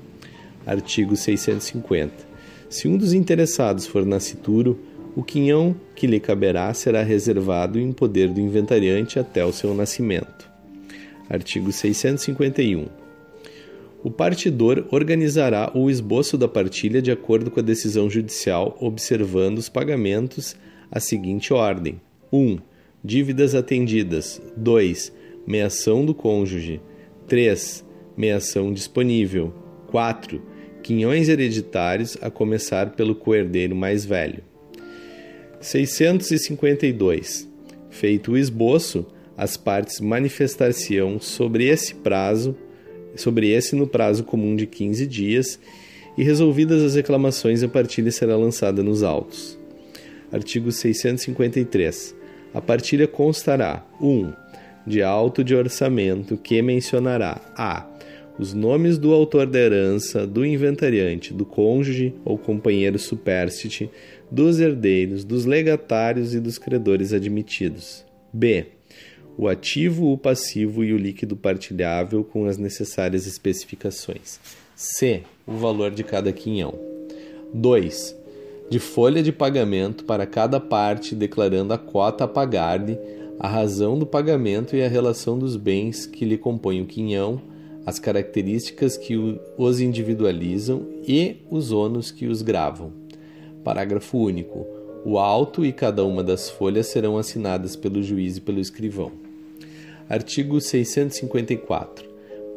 [0.67, 2.27] Artigo 650.
[2.69, 4.79] Se um dos interessados for nascituro,
[5.17, 10.47] o quinhão que lhe caberá será reservado em poder do inventariante até o seu nascimento.
[11.29, 12.87] Artigo 651.
[14.05, 19.71] O partidor organizará o esboço da partilha de acordo com a decisão judicial, observando os
[19.71, 20.55] pagamentos
[20.93, 21.99] à seguinte ordem:
[22.31, 22.39] 1.
[22.39, 22.59] Um,
[23.03, 24.41] dívidas atendidas.
[24.55, 25.13] 2.
[25.47, 26.79] Meação do cônjuge.
[27.27, 27.85] 3.
[28.17, 29.53] Meação disponível.
[29.89, 30.43] 4.
[30.83, 34.45] Quinhões hereditários, a começar pelo coerdeiro mais velho.
[35.61, 37.49] 652.
[37.91, 42.57] Feito o esboço, as partes manifestar-se-ão sobre esse prazo
[43.17, 45.59] sobre esse no prazo comum de 15 dias
[46.17, 49.59] e resolvidas as reclamações, a partilha será lançada nos autos.
[50.33, 52.15] Artigo 653.
[52.55, 54.07] A partilha constará 1.
[54.07, 54.33] Um,
[54.87, 57.87] de auto de orçamento que mencionará a.
[58.39, 63.91] Os nomes do autor da herança, do inventariante, do cônjuge ou companheiro supérstite,
[64.31, 68.05] dos herdeiros, dos legatários e dos credores admitidos.
[68.33, 68.77] B
[69.39, 74.41] o ativo, o passivo e o líquido partilhável com as necessárias especificações.
[74.75, 75.23] C.
[75.47, 76.73] O valor de cada quinhão.
[77.53, 78.17] 2.
[78.71, 82.99] De folha de pagamento para cada parte, declarando a cota a pagar-lhe,
[83.39, 87.41] a razão do pagamento e a relação dos bens que lhe compõem o quinhão,
[87.85, 93.06] as características que os individualizam e os ônus que os gravam.
[93.67, 94.65] Parágrafo único.
[95.05, 99.11] O auto e cada uma das folhas serão assinadas pelo juiz e pelo escrivão.
[100.09, 102.09] Artigo 654.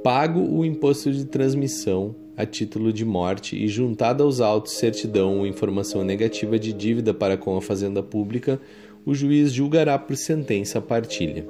[0.03, 5.47] Pago o imposto de transmissão a título de morte e juntada aos autos certidão ou
[5.47, 8.61] informação negativa de dívida para com a fazenda pública,
[9.03, 11.43] o juiz julgará por sentença a partilha.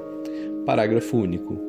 [0.65, 1.59] Parágrafo único.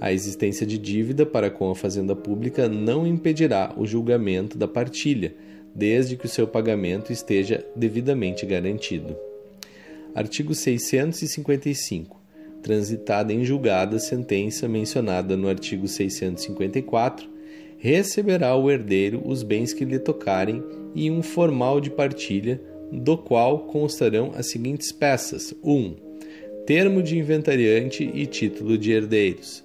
[0.00, 5.34] A existência de dívida para com a fazenda pública não impedirá o julgamento da partilha,
[5.74, 9.16] desde que o seu pagamento esteja devidamente garantido.
[10.14, 12.20] Artigo 655
[12.62, 17.28] transitada em julgada sentença mencionada no artigo 654,
[17.78, 20.62] receberá o herdeiro os bens que lhe tocarem
[20.94, 22.60] e um formal de partilha,
[22.92, 25.72] do qual constarão as seguintes peças: 1.
[25.72, 25.96] Um,
[26.66, 29.62] termo de inventariante e título de herdeiros.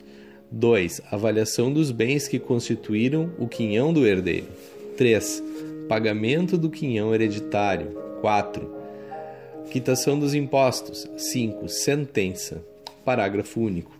[0.51, 1.01] 2.
[1.11, 4.47] Avaliação dos bens que constituíram o quinhão do herdeiro.
[4.95, 5.43] 3.
[5.88, 7.91] Pagamento do quinhão hereditário.
[8.19, 8.74] 4.
[9.69, 11.08] Quitação dos impostos.
[11.15, 11.69] 5.
[11.69, 12.63] Sentença.
[13.04, 13.95] Parágrafo único.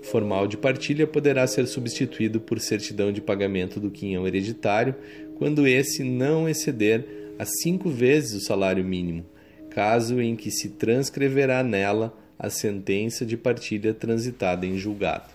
[0.00, 4.94] O formal de partilha poderá ser substituído por certidão de pagamento do quinhão hereditário
[5.36, 9.26] quando esse não exceder a cinco vezes o salário mínimo,
[9.70, 15.28] caso em que se transcreverá nela a sentença de partilha transitada em julgado.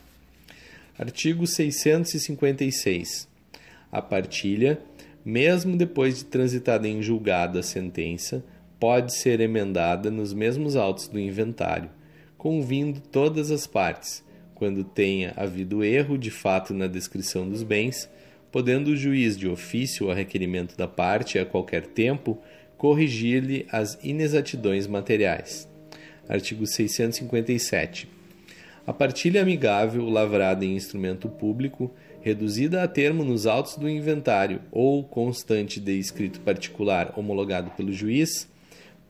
[0.97, 3.27] Artigo 656.
[3.91, 4.79] A partilha,
[5.25, 8.45] mesmo depois de transitada em julgado a sentença,
[8.79, 11.89] pode ser emendada nos mesmos autos do inventário
[12.45, 18.07] convindo todas as partes, quando tenha havido erro de fato na descrição dos bens,
[18.51, 22.37] podendo o juiz de ofício a requerimento da parte a qualquer tempo
[22.77, 25.67] corrigir-lhe as inexatidões materiais.
[26.29, 28.07] Artigo 657.
[28.85, 31.91] A partilha amigável lavrada em instrumento público,
[32.25, 38.49] reduzida a termo nos autos do inventário ou constante de escrito particular homologado pelo juiz,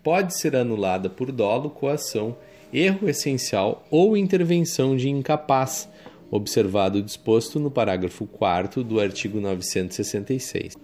[0.03, 2.35] pode ser anulada por dolo, coação,
[2.73, 5.87] erro essencial ou intervenção de incapaz,
[6.29, 10.75] observado o disposto no parágrafo 4 do artigo 966.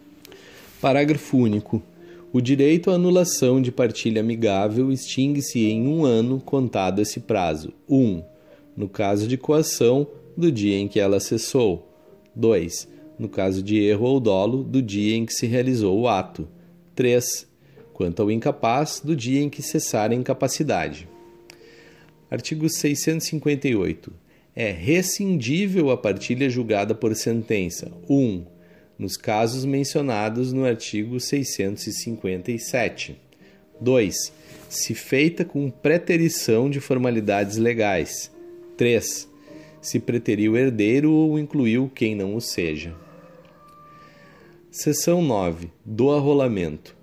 [0.80, 1.84] Parágrafo único.
[2.32, 7.74] O direito à anulação de partilha amigável extingue-se em um ano contado esse prazo.
[7.90, 7.98] 1.
[7.98, 8.24] Um,
[8.78, 11.91] no caso de coação, do dia em que ela cessou.
[12.36, 12.88] 2.
[13.20, 16.48] No caso de erro ou dolo, do dia em que se realizou o ato.
[16.96, 17.52] 3
[18.02, 21.08] quanto ao incapaz do dia em que cessar a incapacidade.
[22.32, 24.12] Artigo 658.
[24.56, 27.92] É rescindível a partilha julgada por sentença.
[28.10, 28.44] 1.
[28.98, 33.16] Nos casos mencionados no artigo 657.
[33.80, 34.34] 2.
[34.68, 38.32] Se feita com preterição de formalidades legais.
[38.78, 39.31] 3.
[39.82, 42.94] Se preteriu herdeiro ou incluiu quem não o seja.
[44.70, 45.70] Seção 9.
[45.84, 46.96] Do arrolamento.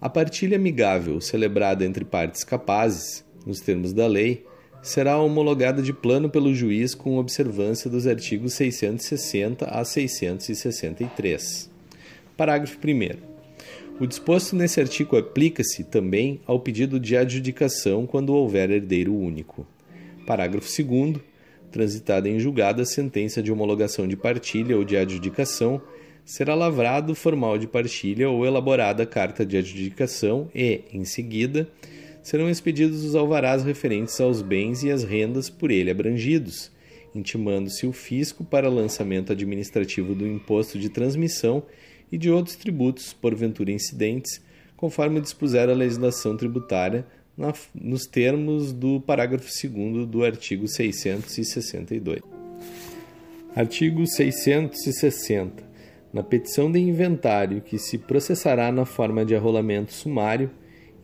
[0.00, 4.44] A partilha amigável celebrada entre partes capazes, nos termos da lei,
[4.82, 11.70] será homologada de plano pelo juiz com observância dos artigos 660 a 663.
[12.36, 13.28] Parágrafo 1.
[14.00, 19.66] O disposto nesse artigo aplica-se também ao pedido de adjudicação quando houver herdeiro único.
[20.26, 21.27] Parágrafo 2.
[21.70, 25.80] Transitada em julgado a sentença de homologação de partilha ou de adjudicação,
[26.24, 31.68] será lavrado formal de partilha ou elaborada carta de adjudicação e, em seguida,
[32.22, 36.70] serão expedidos os alvarás referentes aos bens e às rendas por ele abrangidos,
[37.14, 41.62] intimando-se o fisco para lançamento administrativo do imposto de transmissão
[42.12, 44.42] e de outros tributos, porventura incidentes,
[44.76, 47.06] conforme dispuser a legislação tributária
[47.38, 52.20] na, nos termos do parágrafo 2 do artigo 662.
[53.54, 55.68] Artigo 660
[56.12, 60.50] na petição de inventário que se processará na forma de arrolamento sumário,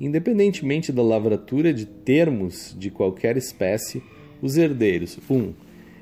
[0.01, 4.03] independentemente da lavratura de termos de qualquer espécie,
[4.43, 5.35] os herdeiros 1.
[5.35, 5.55] Um,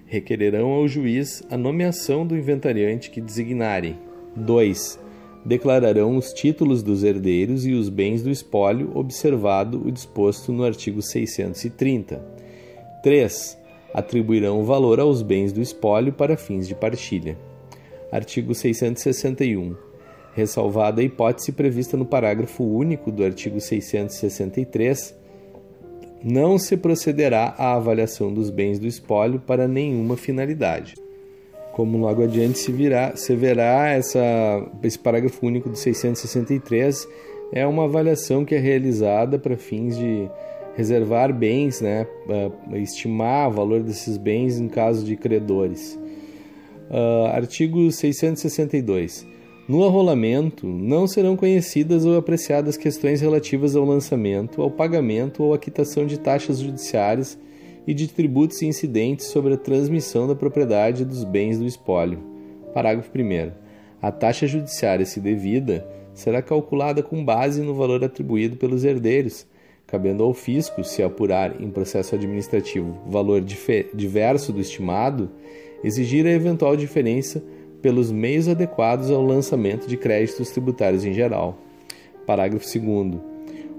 [0.07, 3.99] requererão ao juiz a nomeação do inventariante que designarem.
[4.37, 4.99] 2.
[5.45, 11.03] Declararão os títulos dos herdeiros e os bens do espólio, observado o disposto no artigo
[11.03, 12.25] 630.
[13.03, 13.59] 3.
[13.93, 17.37] Atribuirão valor aos bens do espólio para fins de partilha.
[18.13, 19.75] Artigo 661.
[20.35, 25.15] Ressalvada a hipótese prevista no parágrafo único do artigo 663,
[26.25, 30.95] não se procederá à avaliação dos bens do espólio para nenhuma finalidade.
[31.73, 34.21] Como logo adiante se, virá, se verá, essa,
[34.83, 37.09] esse parágrafo único do 663
[37.53, 40.29] é uma avaliação que é realizada para fins de
[40.75, 42.07] reservar bens, né,
[42.75, 45.99] estimar o valor desses bens em caso de credores.
[46.91, 49.27] Uh, artigo 662.
[49.69, 55.59] No arrolamento, não serão conhecidas ou apreciadas questões relativas ao lançamento, ao pagamento ou à
[55.59, 57.39] quitação de taxas judiciárias
[57.87, 62.19] e de tributos incidentes sobre a transmissão da propriedade dos bens do espólio.
[62.73, 63.53] Parágrafo 1.
[64.01, 69.47] A taxa judiciária, se devida, será calculada com base no valor atribuído pelos herdeiros,
[69.87, 73.43] cabendo ao fisco, se apurar em processo administrativo valor
[73.95, 75.31] diverso do estimado,
[75.85, 77.43] exigir a eventual diferença
[77.81, 81.59] pelos meios adequados ao lançamento de créditos tributários em geral.
[82.25, 83.21] Parágrafo 2.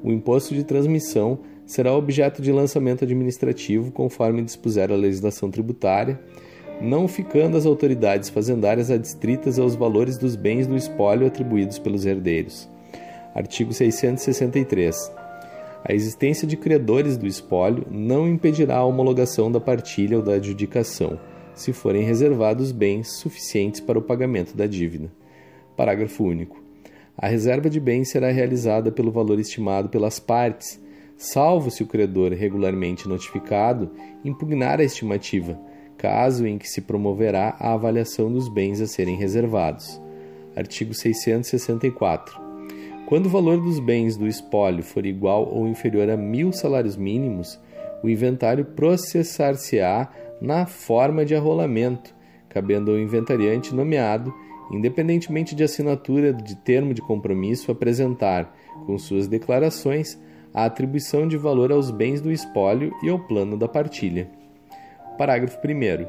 [0.04, 6.20] O imposto de transmissão será objeto de lançamento administrativo conforme dispuser a legislação tributária,
[6.82, 12.70] não ficando as autoridades fazendárias adstritas aos valores dos bens do espólio atribuídos pelos herdeiros.
[13.34, 15.12] Artigo 663.
[15.86, 21.20] A existência de credores do espólio não impedirá a homologação da partilha ou da adjudicação
[21.54, 25.12] se forem reservados bens suficientes para o pagamento da dívida.
[25.76, 26.62] Parágrafo único.
[27.18, 30.80] A reserva de bens será realizada pelo valor estimado pelas partes,
[31.18, 33.92] salvo se o credor regularmente notificado
[34.24, 35.60] impugnar a estimativa,
[35.98, 40.02] caso em que se promoverá a avaliação dos bens a serem reservados.
[40.56, 42.42] Artigo 664.
[43.06, 47.60] Quando o valor dos bens do espólio for igual ou inferior a mil salários mínimos,
[48.02, 50.10] o inventário processar-se-á
[50.42, 52.14] na forma de arrolamento,
[52.50, 54.34] cabendo ao inventariante nomeado,
[54.72, 58.56] independentemente de assinatura de termo de compromisso, apresentar,
[58.86, 60.20] com suas declarações,
[60.54, 64.30] a atribuição de valor aos bens do espólio e ao plano da partilha.
[65.18, 66.06] Parágrafo 1.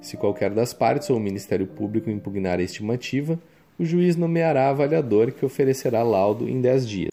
[0.00, 3.38] Se qualquer das partes ou o Ministério Público impugnar a estimativa,
[3.78, 7.10] o juiz nomeará avaliador que oferecerá laudo em 10 dias.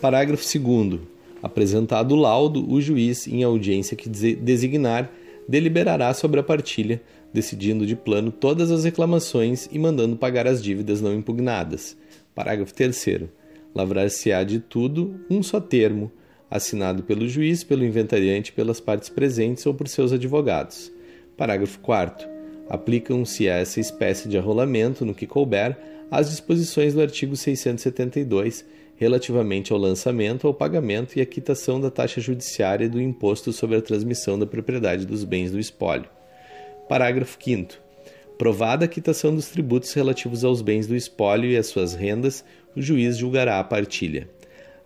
[0.00, 1.00] Parágrafo 2.
[1.42, 5.10] Apresentado o laudo, o juiz, em audiência que designar,
[5.48, 7.00] deliberará sobre a partilha,
[7.32, 11.96] decidindo de plano todas as reclamações e mandando pagar as dívidas não impugnadas.
[12.34, 13.28] Parágrafo 3.
[13.76, 16.10] Lavrar-se-á de tudo um só termo,
[16.50, 20.90] assinado pelo juiz, pelo inventariante, pelas partes presentes ou por seus advogados.
[21.36, 22.26] Parágrafo 4.
[22.70, 25.76] Aplicam-se a essa espécie de arrolamento, no que couber,
[26.10, 28.64] as disposições do artigo 672,
[28.96, 33.76] relativamente ao lançamento, ao pagamento e à quitação da taxa judiciária e do imposto sobre
[33.76, 36.08] a transmissão da propriedade dos bens do espólio.
[36.88, 37.74] Parágrafo 5.
[38.38, 42.42] Provada a quitação dos tributos relativos aos bens do espólio e às suas rendas,
[42.76, 44.28] o juiz julgará a partilha.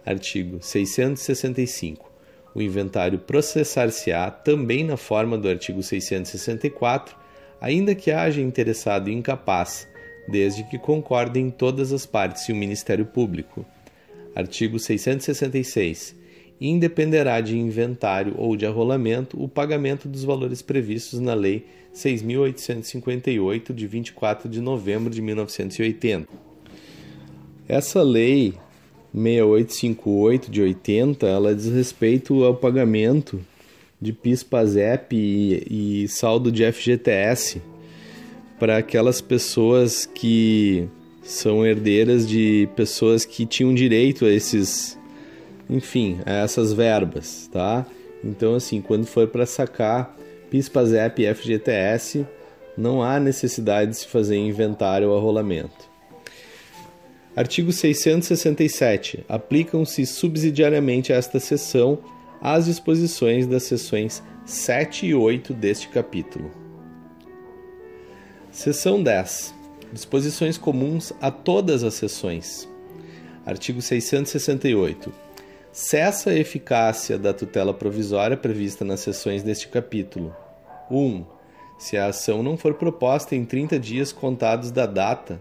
[0.06, 2.10] Artigo 665.
[2.54, 7.16] O inventário processar-se-á também na forma do artigo 664,
[7.60, 9.88] ainda que haja interessado incapaz,
[10.28, 13.66] desde que concordem todas as partes e o Ministério Público.
[14.34, 16.18] Artigo 666.
[16.60, 23.86] Independerá de inventário ou de arrolamento o pagamento dos valores previstos na Lei 6.858, de
[23.86, 26.49] 24 de novembro de 1980.
[27.70, 28.54] Essa lei
[29.14, 33.40] 6858 de 80, ela diz respeito ao pagamento
[34.02, 37.62] de PIS, PASEP e, e saldo de FGTS
[38.58, 40.88] para aquelas pessoas que
[41.22, 44.98] são herdeiras de pessoas que tinham direito a esses,
[45.68, 47.86] enfim, a essas verbas, tá?
[48.24, 50.16] Então, assim, quando for para sacar
[50.50, 52.26] PIS, PASEP e FGTS,
[52.76, 55.89] não há necessidade de se fazer inventário ou arrolamento.
[57.34, 59.24] Artigo 667.
[59.28, 61.98] Aplicam-se subsidiariamente a esta seção
[62.40, 66.50] as disposições das seções 7 e 8 deste capítulo.
[68.50, 69.54] Seção 10.
[69.92, 72.68] Disposições comuns a todas as seções.
[73.46, 75.12] Artigo 668.
[75.72, 80.34] Cessa a eficácia da tutela provisória prevista nas seções deste capítulo.
[80.90, 81.24] 1.
[81.78, 85.40] Se a ação não for proposta em 30 dias contados da data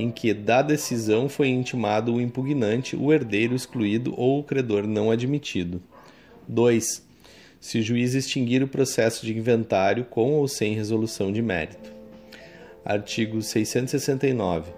[0.00, 5.10] em que da decisão foi intimado o impugnante, o herdeiro excluído ou o credor não
[5.10, 5.82] admitido.
[6.48, 7.06] 2.
[7.60, 11.92] Se o juiz extinguir o processo de inventário com ou sem resolução de mérito.
[12.82, 14.72] Artigo 669.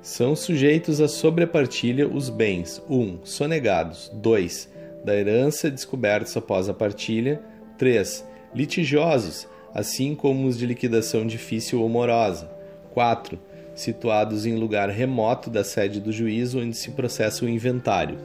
[0.00, 2.98] São sujeitos à sobrepartilha os bens 1.
[2.98, 4.70] Um, sonegados 2.
[5.04, 7.42] Da herança descobertos após a partilha
[7.76, 8.24] 3.
[8.54, 12.50] Litigiosos, assim como os de liquidação difícil ou morosa
[12.94, 13.38] 4
[13.76, 18.18] situados em lugar remoto da sede do juízo onde se processa o inventário.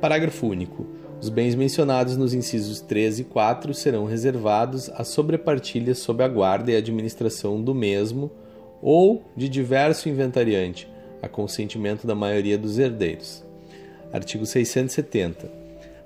[0.00, 0.86] Parágrafo único.
[1.20, 6.70] Os bens mencionados nos incisos 3 e 4 serão reservados à sobrepartilha sob a guarda
[6.70, 8.30] e administração do mesmo
[8.82, 10.86] ou de diverso inventariante,
[11.22, 13.42] a consentimento da maioria dos herdeiros.
[14.12, 15.50] Artigo 670.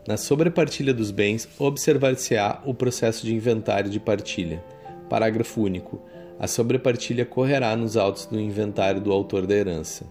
[0.07, 4.63] Na sobrepartilha dos bens, observar-se-á o processo de inventário de partilha.
[5.11, 6.01] Parágrafo único.
[6.39, 10.07] A sobrepartilha correrá nos autos do inventário do autor da herança.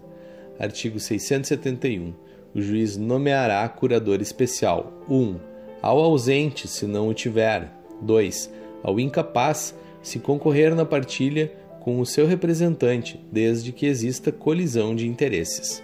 [0.58, 2.12] Artigo 671.
[2.54, 4.92] O juiz nomeará curador especial.
[5.08, 5.36] 1.
[5.80, 7.72] Ao ausente, se não o tiver.
[8.02, 8.52] 2.
[8.82, 15.06] Ao incapaz, se concorrer na partilha com o seu representante, desde que exista colisão de
[15.06, 15.82] interesses.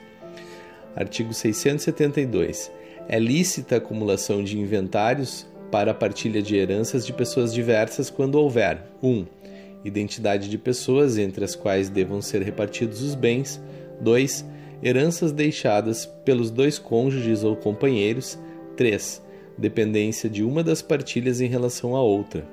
[0.95, 2.71] Artigo 672.
[3.09, 8.37] É lícita a acumulação de inventários para a partilha de heranças de pessoas diversas quando
[8.37, 9.09] houver 1.
[9.09, 9.27] Um,
[9.85, 13.63] identidade de pessoas entre as quais devam ser repartidos os bens.
[14.01, 14.45] 2.
[14.83, 18.39] Heranças deixadas pelos dois cônjuges ou companheiros.
[18.77, 19.23] 3.
[19.57, 22.47] Dependência de uma das partilhas em relação à outra.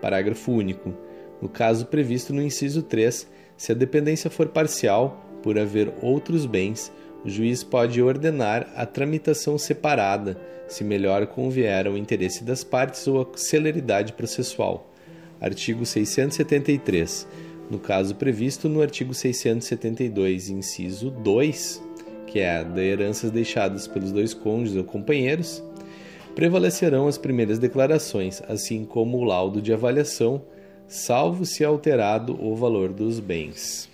[0.00, 0.94] Parágrafo único.
[1.42, 6.92] No caso previsto no inciso 3, se a dependência for parcial, por haver outros bens,
[7.24, 13.20] o juiz pode ordenar a tramitação separada, se melhor convier ao interesse das partes ou
[13.20, 14.89] à celeridade processual
[15.40, 17.26] artigo 673,
[17.70, 21.82] no caso previsto no artigo 672, inciso 2,
[22.26, 25.62] que é de heranças deixadas pelos dois cônjuges ou companheiros,
[26.34, 30.42] prevalecerão as primeiras declarações, assim como o laudo de avaliação,
[30.86, 33.88] salvo se alterado o valor dos bens.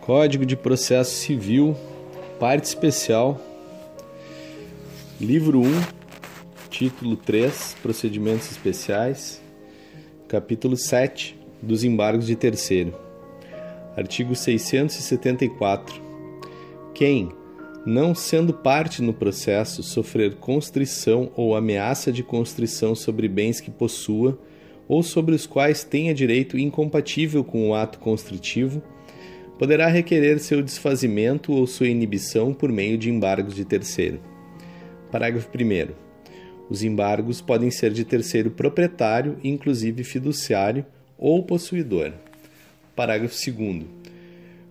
[0.00, 1.76] Código de Processo Civil,
[2.38, 3.40] parte especial,
[5.20, 5.64] livro 1,
[6.70, 9.45] título 3, Procedimentos Especiais
[10.28, 12.94] capítulo 7 dos embargos de terceiro.
[13.96, 16.02] Artigo 674.
[16.92, 17.30] Quem,
[17.84, 24.38] não sendo parte no processo, sofrer constrição ou ameaça de constrição sobre bens que possua
[24.88, 28.82] ou sobre os quais tenha direito incompatível com o ato constritivo,
[29.58, 34.20] poderá requerer seu desfazimento ou sua inibição por meio de embargos de terceiro.
[35.10, 36.05] Parágrafo 1.
[36.68, 40.84] Os embargos podem ser de terceiro proprietário, inclusive fiduciário
[41.16, 42.12] ou possuidor.
[42.94, 43.84] Parágrafo 2.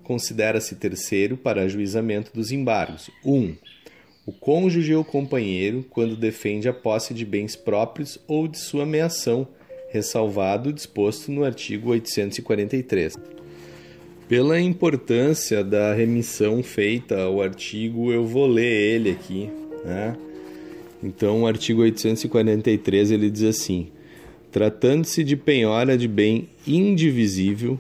[0.04, 3.34] Considera-se terceiro para ajuizamento dos embargos: 1.
[3.34, 3.56] Um,
[4.26, 9.48] o cônjuge ou companheiro, quando defende a posse de bens próprios ou de sua ameação,
[9.90, 13.16] ressalvado o disposto no artigo 843.
[14.28, 19.52] Pela importância da remissão feita ao artigo, eu vou ler ele aqui.
[19.86, 20.18] Né?
[21.04, 23.88] Então, o artigo 843 ele diz assim:
[24.52, 27.80] tratando-se de penhora de bem indivisível,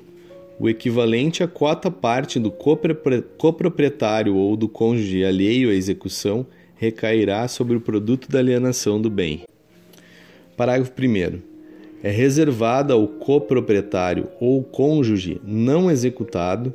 [0.59, 6.45] o equivalente à quota parte do coproprietário ou do cônjuge alheio à execução
[6.76, 9.43] recairá sobre o produto da alienação do bem.
[10.55, 11.39] Parágrafo 1
[12.03, 16.72] é reservada ao coproprietário ou cônjuge não executado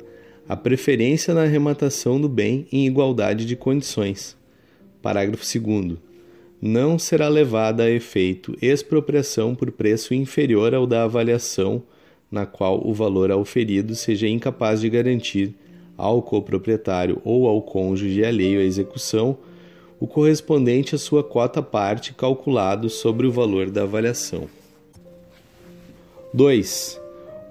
[0.47, 4.35] a preferência na arrematação do bem em igualdade de condições.
[5.01, 6.10] Parágrafo 2.
[6.63, 11.81] Não será levada a efeito expropriação por preço inferior ao da avaliação
[12.29, 15.55] na qual o valor auferido seja incapaz de garantir
[15.97, 19.39] ao coproprietário ou ao cônjuge alheio à execução
[19.99, 24.47] o correspondente à sua quota parte calculado sobre o valor da avaliação.
[26.31, 27.01] 2.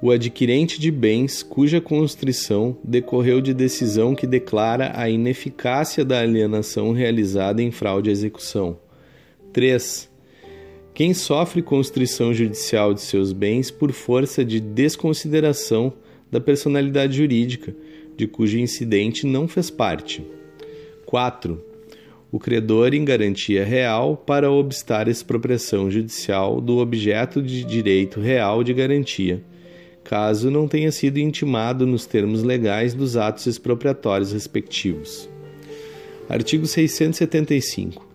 [0.00, 6.92] O adquirente de bens cuja constrição decorreu de decisão que declara a ineficácia da alienação
[6.92, 8.78] realizada em fraude à execução.
[9.52, 10.10] 3.
[10.94, 15.92] Quem sofre constrição judicial de seus bens por força de desconsideração
[16.30, 17.74] da personalidade jurídica,
[18.16, 20.24] de cujo incidente não fez parte.
[21.06, 21.70] 4
[22.32, 28.72] o credor em garantia real para obstar expropriação judicial do objeto de direito real de
[28.72, 29.42] garantia,
[30.04, 35.28] caso não tenha sido intimado nos termos legais dos atos expropriatórios respectivos.
[36.28, 38.09] Artigo 675.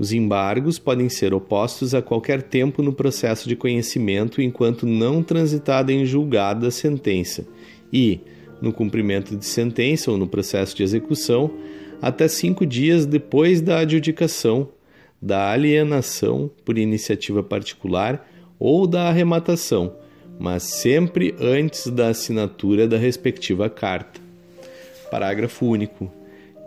[0.00, 5.92] Os embargos podem ser opostos a qualquer tempo no processo de conhecimento enquanto não transitada
[5.92, 7.46] em julgado a sentença
[7.92, 8.18] e,
[8.62, 11.50] no cumprimento de sentença ou no processo de execução,
[12.00, 14.70] até cinco dias depois da adjudicação,
[15.20, 18.26] da alienação por iniciativa particular
[18.58, 19.94] ou da arrematação,
[20.38, 24.18] mas sempre antes da assinatura da respectiva carta.
[25.10, 26.10] Parágrafo único.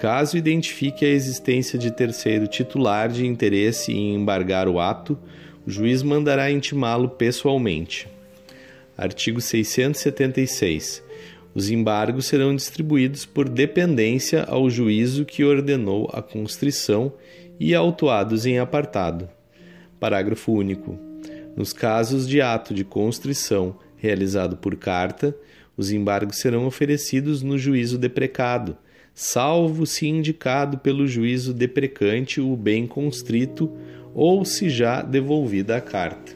[0.04, 5.18] Caso identifique a existência de terceiro titular de interesse em embargar o ato,
[5.66, 8.06] o juiz mandará intimá-lo pessoalmente.
[8.98, 11.02] Artigo 676.
[11.56, 17.14] Os embargos serão distribuídos por dependência ao juízo que ordenou a constrição
[17.58, 19.30] e autuados em apartado.
[20.02, 21.00] Parágrafo único.
[21.56, 25.34] Nos casos de ato de constrição realizado por carta,
[25.78, 28.76] os embargos serão oferecidos no juízo deprecado,
[29.14, 33.72] salvo se indicado pelo juízo deprecante o bem constrito
[34.14, 36.34] ou se já devolvida a carta.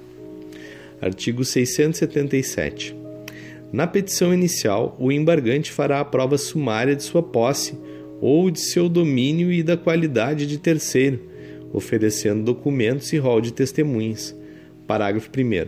[1.01, 2.95] Artigo 677.
[3.71, 7.77] Na petição inicial, o embargante fará a prova sumária de sua posse
[8.21, 11.19] ou de seu domínio e da qualidade de terceiro,
[11.73, 14.35] oferecendo documentos e rol de testemunhas.
[14.87, 15.67] Parágrafo 1.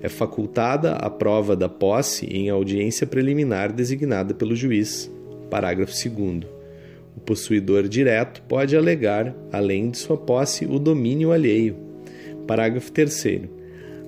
[0.00, 5.10] É facultada a prova da posse em audiência preliminar designada pelo juiz.
[5.50, 6.44] Parágrafo 2.
[7.16, 11.76] O possuidor direto pode alegar, além de sua posse, o domínio alheio.
[12.46, 13.48] Parágrafo 3.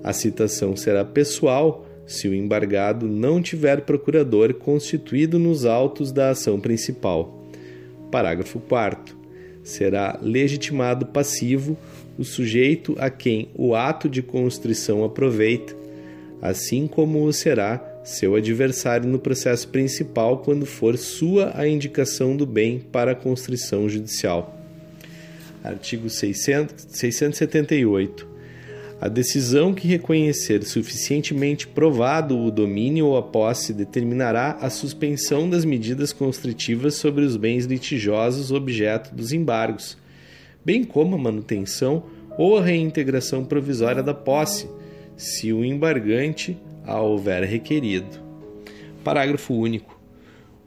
[0.03, 6.59] A citação será pessoal se o embargado não tiver procurador constituído nos autos da ação
[6.59, 7.45] principal.
[8.11, 9.15] Parágrafo 4.
[9.63, 11.77] Será legitimado passivo
[12.17, 15.75] o sujeito a quem o ato de constrição aproveita,
[16.41, 22.45] assim como o será seu adversário no processo principal quando for sua a indicação do
[22.45, 24.57] bem para a constrição judicial.
[25.63, 28.27] Artigo 600, 678.
[28.99, 35.63] A decisão que reconhecer suficientemente provado o domínio ou a posse determinará a suspensão das
[35.63, 39.97] medidas constritivas sobre os bens litigiosos objeto dos embargos,
[40.65, 42.03] bem como a manutenção
[42.37, 44.67] ou a reintegração provisória da posse,
[45.15, 46.57] se o embargante
[46.89, 48.19] a houver requerido.
[49.03, 49.99] Parágrafo único.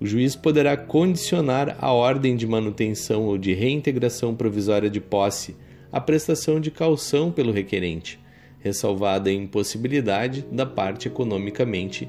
[0.00, 5.54] O juiz poderá condicionar a ordem de manutenção ou de reintegração provisória de posse
[5.92, 8.18] à prestação de caução pelo requerente,
[8.60, 12.08] ressalvada a impossibilidade da parte economicamente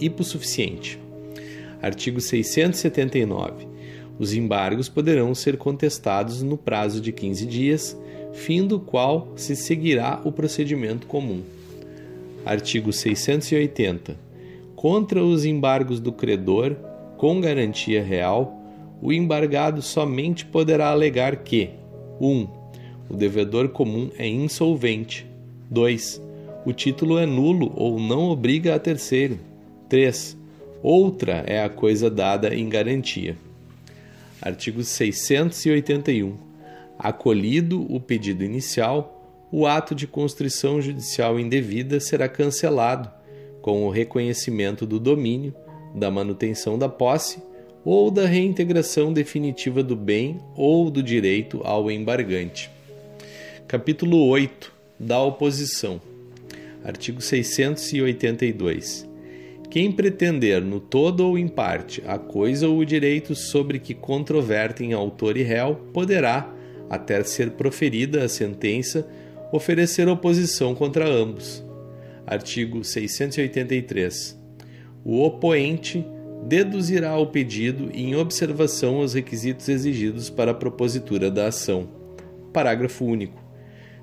[0.00, 0.98] hipossuficiente.
[1.80, 3.66] Artigo 679.
[4.18, 7.98] Os embargos poderão ser contestados no prazo de 15 dias,
[8.32, 11.42] fim do qual se seguirá o procedimento comum.
[12.44, 14.16] Artigo 680.
[14.74, 16.76] Contra os embargos do credor,
[17.16, 18.60] com garantia real,
[19.00, 21.70] o embargado somente poderá alegar que
[22.20, 22.26] 1.
[22.28, 22.48] Um,
[23.08, 25.26] o devedor comum é insolvente.
[25.70, 26.20] 2.
[26.64, 29.38] O título é nulo ou não obriga a terceiro.
[29.88, 30.36] 3.
[30.82, 33.36] Outra é a coisa dada em garantia.
[34.40, 36.34] Artigo 681.
[36.98, 39.21] Acolhido o pedido inicial,
[39.52, 43.10] o ato de constrição judicial indevida será cancelado,
[43.60, 45.54] com o reconhecimento do domínio,
[45.94, 47.42] da manutenção da posse
[47.84, 52.70] ou da reintegração definitiva do bem ou do direito ao embargante.
[53.68, 56.00] Capítulo 8 da oposição.
[56.82, 59.06] Artigo 682.
[59.70, 64.94] Quem pretender no todo ou em parte a coisa ou o direito sobre que controvertem
[64.94, 66.50] autor e réu poderá,
[66.88, 69.06] até ser proferida a sentença,
[69.52, 71.62] oferecer oposição contra ambos.
[72.26, 74.40] Artigo 683.
[75.04, 76.04] O opoente
[76.46, 81.88] deduzirá o pedido em observação aos requisitos exigidos para a propositura da ação.
[82.52, 83.40] Parágrafo único.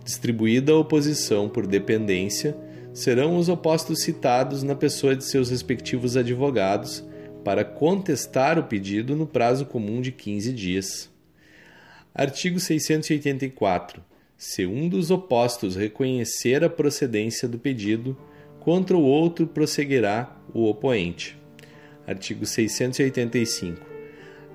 [0.03, 2.55] Distribuída a oposição por dependência,
[2.93, 7.03] serão os opostos citados na pessoa de seus respectivos advogados
[7.43, 11.09] para contestar o pedido no prazo comum de 15 dias.
[12.13, 14.08] Artigo 684.
[14.39, 18.15] Se um dos opostos reconhecer a procedência do pedido,
[18.61, 21.37] contra o outro prosseguirá o opoente.
[22.07, 23.85] Artigo 685.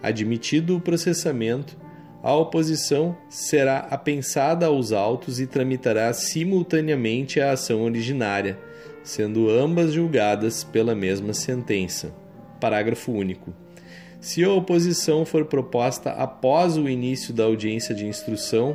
[0.03, 1.76] Admitido o processamento,
[2.22, 8.59] a oposição será apensada aos autos e tramitará simultaneamente a ação originária,
[9.03, 12.11] sendo ambas julgadas pela mesma sentença.
[12.59, 13.53] Parágrafo único.
[14.18, 18.74] Se a oposição for proposta após o início da audiência de instrução,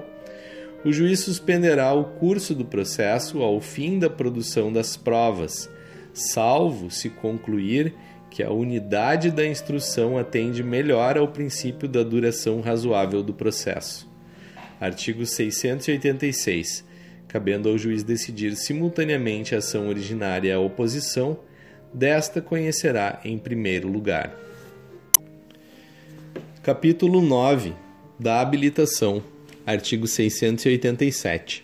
[0.84, 5.70] o juiz suspenderá o curso do processo ao fim da produção das provas,
[6.14, 7.94] salvo se concluir
[8.30, 14.08] que a unidade da instrução atende melhor ao princípio da duração razoável do processo.
[14.80, 16.88] Artigo 686.
[17.28, 21.38] Cabendo ao juiz decidir simultaneamente a ação originária e a oposição,
[21.94, 24.34] desta conhecerá em primeiro lugar.
[26.64, 27.74] Capítulo 9
[28.20, 29.24] da habilitação.
[29.70, 31.64] Artigo 687.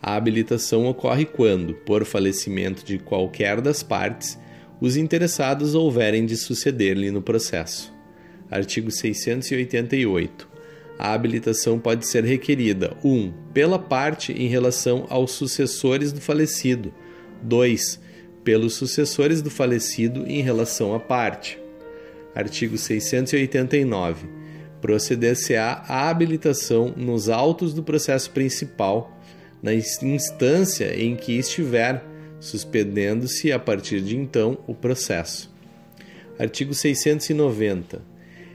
[0.00, 4.38] A habilitação ocorre quando, por falecimento de qualquer das partes,
[4.80, 7.92] os interessados houverem de suceder-lhe no processo.
[8.50, 10.48] Artigo 688.
[10.98, 13.12] A habilitação pode ser requerida 1.
[13.14, 16.90] Um, pela parte em relação aos sucessores do falecido.
[17.42, 18.00] 2.
[18.42, 21.58] Pelos sucessores do falecido em relação à parte.
[22.34, 24.45] Artigo 689.
[24.86, 29.20] Proceder-se-á a habilitação nos autos do processo principal,
[29.60, 32.04] na instância em que estiver
[32.38, 35.52] suspendendo-se a partir de então o processo.
[36.38, 38.00] Artigo 690.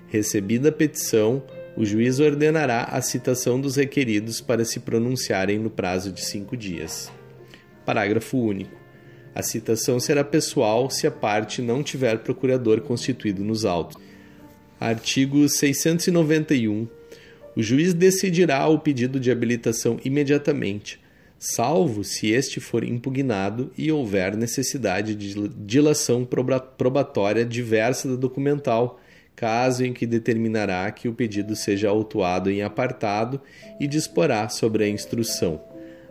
[0.08, 1.44] Recebida a petição,
[1.76, 7.12] o juiz ordenará a citação dos requeridos para se pronunciarem no prazo de cinco dias.
[7.86, 8.80] Parágrafo único.
[9.36, 14.11] A citação será pessoal se a parte não tiver procurador constituído nos autos.
[14.82, 16.88] Artigo 691.
[17.56, 21.00] O juiz decidirá o pedido de habilitação imediatamente,
[21.38, 29.00] salvo se este for impugnado e houver necessidade de dilação probatória diversa da documental,
[29.36, 33.40] caso em que determinará que o pedido seja autuado em apartado
[33.80, 35.62] e disporá sobre a instrução.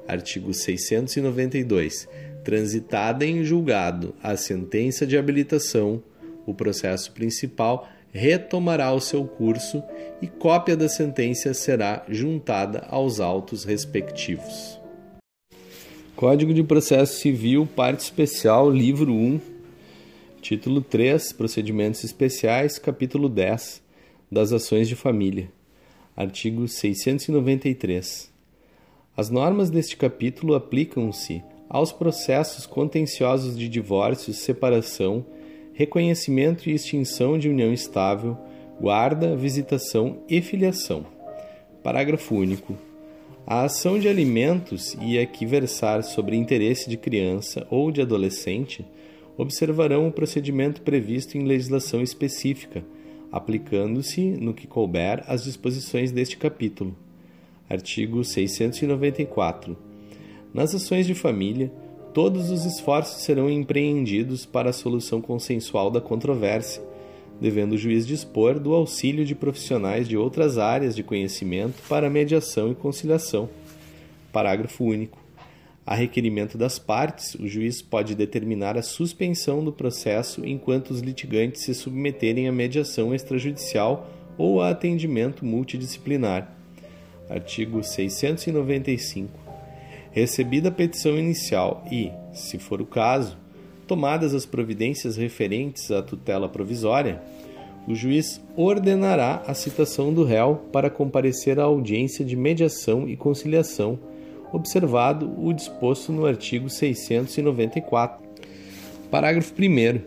[0.06, 2.08] Artigo 692.
[2.44, 6.00] Transitada em julgado a sentença de habilitação,
[6.46, 9.82] o processo principal retomará o seu curso
[10.20, 14.78] e cópia da sentença será juntada aos autos respectivos.
[16.16, 19.40] Código de Processo Civil, Parte Especial, Livro 1,
[20.42, 23.82] Título 3, Procedimentos Especiais, Capítulo 10,
[24.30, 25.50] das Ações de Família.
[26.16, 28.30] Artigo 693.
[29.16, 35.24] As normas deste capítulo aplicam-se aos processos contenciosos de divórcio, separação,
[35.80, 38.36] reconhecimento e extinção de união estável,
[38.78, 41.06] guarda, visitação e filiação.
[41.82, 42.76] Parágrafo único.
[43.46, 48.84] A ação de alimentos e a que versar sobre interesse de criança ou de adolescente
[49.38, 52.84] observarão o procedimento previsto em legislação específica,
[53.32, 56.94] aplicando-se, no que couber, as disposições deste capítulo.
[57.70, 59.78] Artigo 694.
[60.52, 61.72] Nas ações de família,
[62.12, 66.82] todos os esforços serão empreendidos para a solução consensual da controvérsia,
[67.40, 72.70] devendo o juiz dispor do auxílio de profissionais de outras áreas de conhecimento para mediação
[72.70, 73.48] e conciliação.
[74.32, 75.18] Parágrafo único.
[75.86, 81.62] A requerimento das partes, o juiz pode determinar a suspensão do processo enquanto os litigantes
[81.62, 86.54] se submeterem à mediação extrajudicial ou a atendimento multidisciplinar.
[87.28, 89.39] Artigo 695.
[90.12, 93.36] Recebida a petição inicial e, se for o caso,
[93.86, 97.22] tomadas as providências referentes à tutela provisória,
[97.86, 103.98] o juiz ordenará a citação do réu para comparecer à audiência de mediação e conciliação
[104.52, 108.20] observado o disposto no artigo 694.
[109.10, 110.00] Parágrafo 1.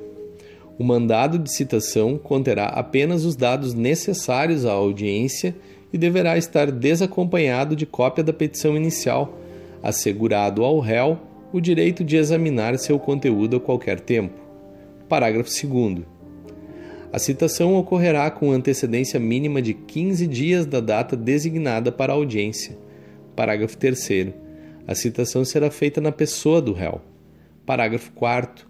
[0.77, 5.55] O mandado de citação conterá apenas os dados necessários à audiência
[5.91, 9.37] e deverá estar desacompanhado de cópia da petição inicial,
[9.83, 11.19] assegurado ao réu
[11.51, 14.39] o direito de examinar seu conteúdo a qualquer tempo.
[15.07, 16.05] Parágrafo 2.
[17.11, 22.81] A citação ocorrerá com antecedência mínima de 15 dias da data designada para a audiência
[23.35, 24.33] Parágrafo 3.
[24.87, 27.01] A citação será feita na pessoa do réu.
[27.65, 28.67] Parágrafo 4.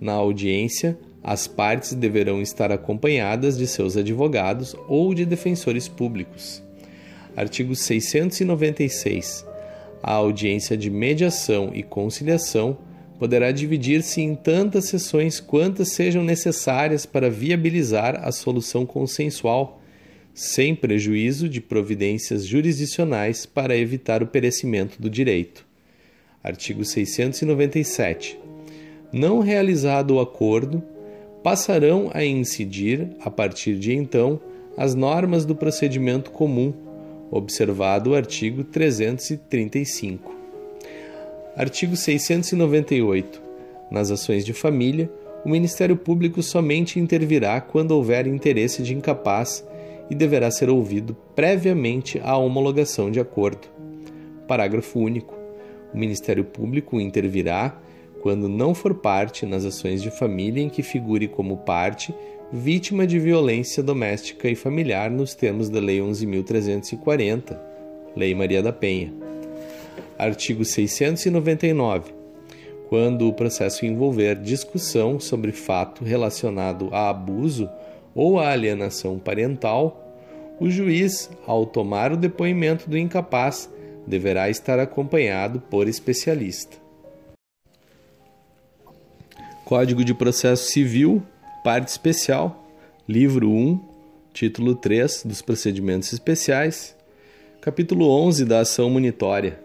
[0.00, 6.62] Na audiência, as partes deverão estar acompanhadas de seus advogados ou de defensores públicos.
[7.36, 9.51] Artigo 696.
[10.02, 12.76] A audiência de mediação e conciliação
[13.18, 19.80] poderá dividir-se em tantas sessões quantas sejam necessárias para viabilizar a solução consensual
[20.34, 25.64] sem prejuízo de providências jurisdicionais para evitar o perecimento do direito.
[26.42, 28.38] Artigo 697.
[29.12, 30.82] Não realizado o acordo,
[31.42, 34.40] passarão a incidir, a partir de então,
[34.76, 36.72] as normas do procedimento comum,
[37.32, 40.34] observado o artigo 335.
[41.56, 43.40] Artigo 698.
[43.90, 45.10] Nas ações de família,
[45.42, 49.66] o Ministério Público somente intervirá quando houver interesse de incapaz
[50.10, 53.66] e deverá ser ouvido previamente à homologação de acordo.
[54.46, 55.34] Parágrafo único.
[55.92, 57.80] O Ministério Público intervirá
[58.20, 62.14] quando não for parte nas ações de família em que figure como parte
[62.52, 67.58] vítima de violência doméstica e familiar nos termos da Lei 11.340,
[68.14, 69.10] Lei Maria da Penha.
[70.18, 72.12] Artigo 699.
[72.90, 77.70] Quando o processo envolver discussão sobre fato relacionado a abuso
[78.14, 79.98] ou a alienação parental,
[80.60, 83.70] o juiz, ao tomar o depoimento do incapaz,
[84.06, 86.76] deverá estar acompanhado por especialista.
[89.64, 91.22] Código de Processo Civil,
[91.62, 92.68] parte especial,
[93.08, 93.80] livro 1,
[94.32, 96.96] título 3 dos procedimentos especiais,
[97.60, 99.60] capítulo 11 da ação monitória,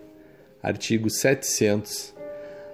[0.61, 2.13] artigo 700.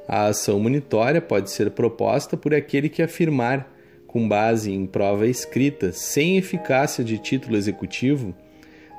[0.06, 3.72] A ação monitória pode ser proposta por aquele que afirmar
[4.08, 8.36] com base em prova escrita, sem eficácia de título executivo,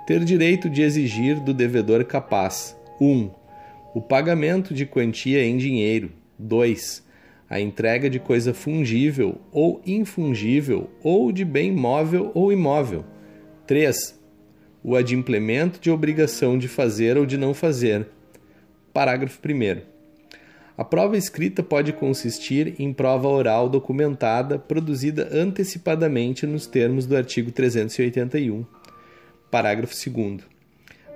[0.06, 3.06] ter direito de exigir do devedor capaz: 1.
[3.06, 3.30] Um,
[3.94, 6.10] o pagamento de quantia em dinheiro.
[6.38, 7.03] 2.
[7.54, 13.04] A entrega de coisa fungível ou infungível ou de bem móvel ou imóvel.
[13.64, 14.18] 3.
[14.82, 18.08] O adimplemento de obrigação de fazer ou de não fazer.
[18.92, 19.82] Parágrafo 1.
[20.76, 27.52] A prova escrita pode consistir em prova oral documentada produzida antecipadamente nos termos do artigo
[27.52, 28.66] 381.
[29.48, 30.40] Parágrafo 2.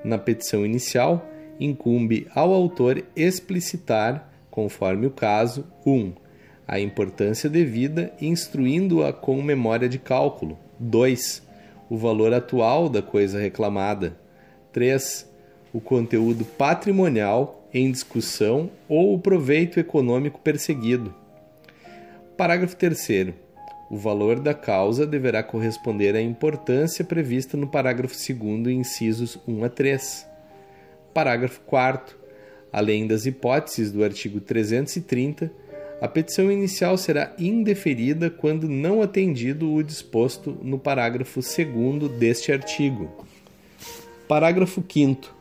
[0.05, 1.29] Na petição inicial,
[1.59, 5.93] incumbe ao autor explicitar, conforme o caso, 1.
[5.93, 6.28] Um,
[6.69, 10.59] a importância devida, instruindo-a com memória de cálculo.
[10.79, 11.43] 2.
[11.89, 14.19] O valor atual da coisa reclamada.
[14.71, 15.27] 3.
[15.73, 21.15] O conteúdo patrimonial em discussão ou o proveito econômico perseguido.
[22.37, 23.33] Parágrafo 3.
[23.91, 29.69] O valor da causa deverá corresponder à importância prevista no parágrafo 2, incisos 1 a
[29.71, 30.29] 3.
[31.15, 32.15] Parágrafo 4.
[32.71, 35.51] Além das hipóteses do artigo 330,
[36.01, 43.11] a petição inicial será indeferida quando não atendido o disposto no parágrafo 2 deste artigo.
[44.29, 45.35] Parágrafo 5.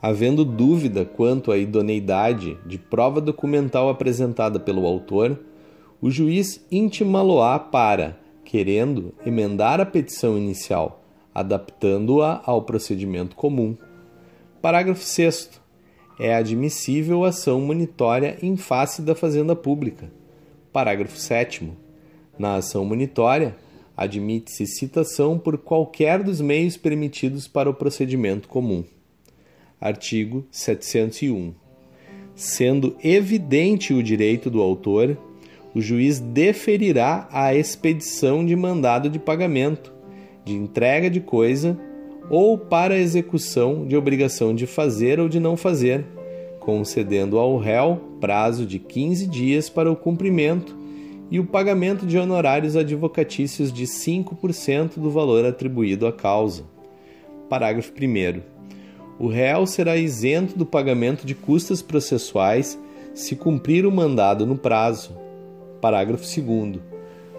[0.00, 5.40] Havendo dúvida quanto à idoneidade de prova documental apresentada pelo autor,
[6.00, 11.02] o juiz intimá-lo-á para, querendo, emendar a petição inicial,
[11.34, 13.76] adaptando-a ao procedimento comum.
[14.62, 15.60] Parágrafo 6.
[16.18, 20.10] É admissível ação monitória em face da Fazenda Pública.
[20.72, 21.70] Parágrafo 7.
[22.38, 23.56] Na ação monitória,
[23.96, 28.84] admite-se citação por qualquer dos meios permitidos para o procedimento comum
[29.80, 31.54] artigo 701.
[32.34, 35.16] Sendo evidente o direito do autor,
[35.74, 39.92] o juiz deferirá a expedição de mandado de pagamento,
[40.44, 41.78] de entrega de coisa
[42.30, 46.04] ou para execução de obrigação de fazer ou de não fazer,
[46.60, 50.76] concedendo ao réu prazo de 15 dias para o cumprimento
[51.30, 56.64] e o pagamento de honorários advocatícios de 5% do valor atribuído à causa.
[57.48, 58.40] Parágrafo 1.
[59.18, 62.78] O réu será isento do pagamento de custas processuais
[63.14, 65.16] se cumprir o mandado no prazo.
[65.80, 66.80] Parágrafo 2.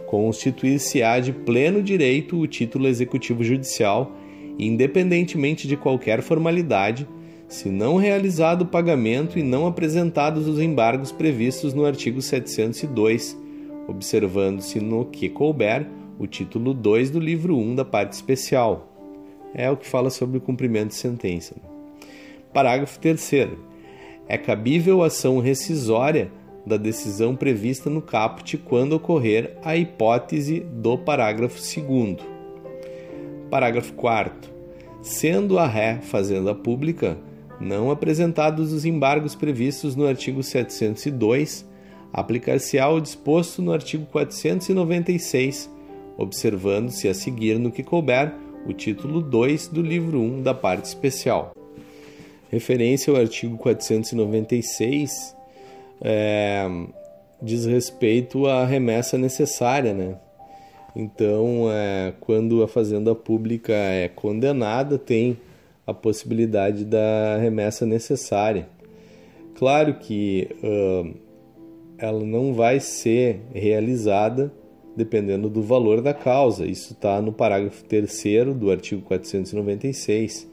[0.06, 4.12] Constituir-se-á de pleno direito o título executivo judicial,
[4.60, 7.08] independentemente de qualquer formalidade,
[7.48, 13.36] se não realizado o pagamento e não apresentados os embargos previstos no artigo 702
[13.90, 15.88] observando-se no que couber
[16.18, 18.88] o título 2 do livro 1 da parte especial.
[19.54, 21.56] É o que fala sobre o cumprimento de sentença.
[22.54, 23.50] Parágrafo 3.
[24.28, 26.32] É cabível ação rescisória
[26.66, 32.39] da decisão prevista no caput quando ocorrer a hipótese do parágrafo 2.
[33.50, 34.52] Parágrafo 4.
[35.02, 37.18] Sendo a ré fazenda pública,
[37.60, 41.68] não apresentados os embargos previstos no artigo 702,
[42.14, 45.70] aplicar-se-á o disposto no artigo 496,
[46.18, 48.34] observando-se a seguir no que couber
[48.66, 51.54] o título 2 do livro 1 da parte especial.
[52.52, 55.36] Referência ao artigo 496
[56.02, 56.68] é,
[57.42, 60.16] diz respeito à remessa necessária, né?
[60.96, 65.38] Então, é, quando a fazenda pública é condenada, tem
[65.86, 68.68] a possibilidade da remessa necessária.
[69.56, 71.14] Claro que uh,
[71.98, 74.52] ela não vai ser realizada
[74.96, 76.66] dependendo do valor da causa.
[76.66, 78.24] Isso está no parágrafo 3
[78.56, 80.48] do artigo 496.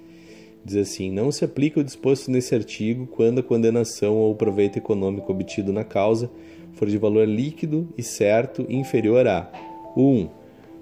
[0.64, 4.78] Diz assim: não se aplica o disposto nesse artigo quando a condenação ou o proveito
[4.78, 6.30] econômico obtido na causa
[6.72, 9.50] for de valor líquido e certo inferior a
[9.96, 10.00] 1.
[10.00, 10.28] Um,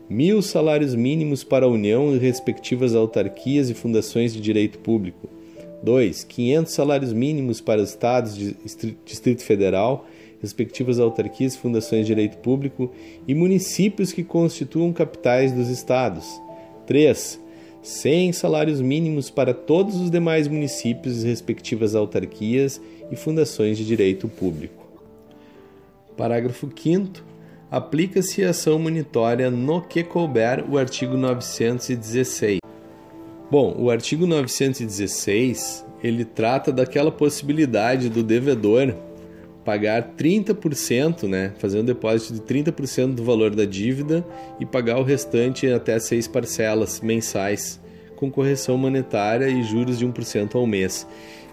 [0.08, 5.28] mil salários mínimos para a União e respectivas autarquias e fundações de direito público.
[5.82, 6.24] 2.
[6.24, 8.36] 500 salários mínimos para os estados,
[9.04, 10.06] Distrito Federal
[10.44, 12.92] respectivas autarquias, fundações de direito público
[13.26, 16.40] e municípios que constituam capitais dos estados.
[16.86, 17.40] 3.
[17.82, 24.28] 100 salários mínimos para todos os demais municípios e respectivas autarquias e fundações de direito
[24.28, 24.86] público.
[26.16, 27.33] Parágrafo 5
[27.74, 32.60] Aplica-se a ação monitória no que couber o artigo 916.
[33.50, 38.94] Bom, o artigo 916, ele trata daquela possibilidade do devedor
[39.64, 44.24] pagar 30%, né, fazer um depósito de 30% do valor da dívida
[44.60, 47.80] e pagar o restante até seis parcelas mensais,
[48.14, 51.08] com correção monetária e juros de 1% ao mês.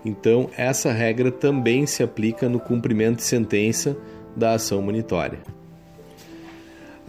[0.06, 3.98] Então, essa regra também se aplica no cumprimento de sentença
[4.38, 5.40] da ação monitória.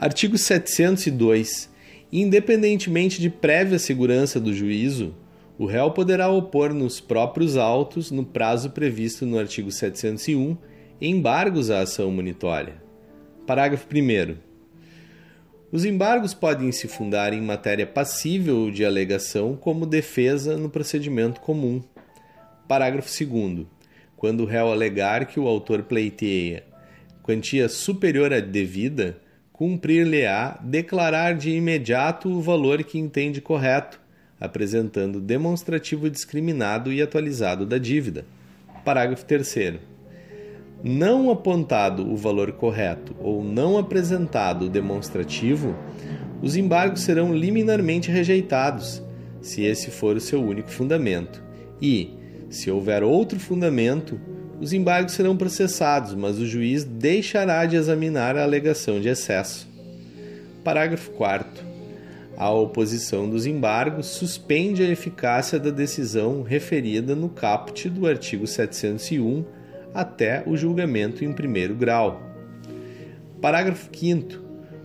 [0.02, 1.70] Artigo 702.
[2.12, 5.14] Independentemente de prévia segurança do juízo,
[5.56, 10.58] o réu poderá opor nos próprios autos, no prazo previsto no artigo 701,
[11.00, 12.82] embargos à ação monitória.
[13.46, 14.34] Parágrafo 1.
[15.70, 21.80] Os embargos podem se fundar em matéria passível de alegação como defesa no procedimento comum.
[22.66, 23.66] Parágrafo 2.
[24.16, 26.64] Quando o réu alegar que o autor pleiteia
[27.22, 29.21] quantia superior à devida,
[29.62, 34.00] cumprir-lhe-á declarar de imediato o valor que entende correto,
[34.40, 38.24] apresentando demonstrativo discriminado e atualizado da dívida.
[38.84, 39.78] Parágrafo 3
[40.82, 45.76] não apontado o valor correto ou não apresentado o demonstrativo,
[46.42, 49.00] os embargos serão liminarmente rejeitados,
[49.40, 51.40] se esse for o seu único fundamento.
[51.80, 52.10] E,
[52.50, 54.20] se houver outro fundamento,
[54.62, 59.68] os embargos serão processados, mas o juiz deixará de examinar a alegação de excesso.
[60.62, 61.64] Parágrafo 4.
[62.36, 69.44] A oposição dos embargos suspende a eficácia da decisão referida no caput do artigo 701
[69.92, 72.22] até o julgamento em primeiro grau.
[73.40, 74.40] Parágrafo 5.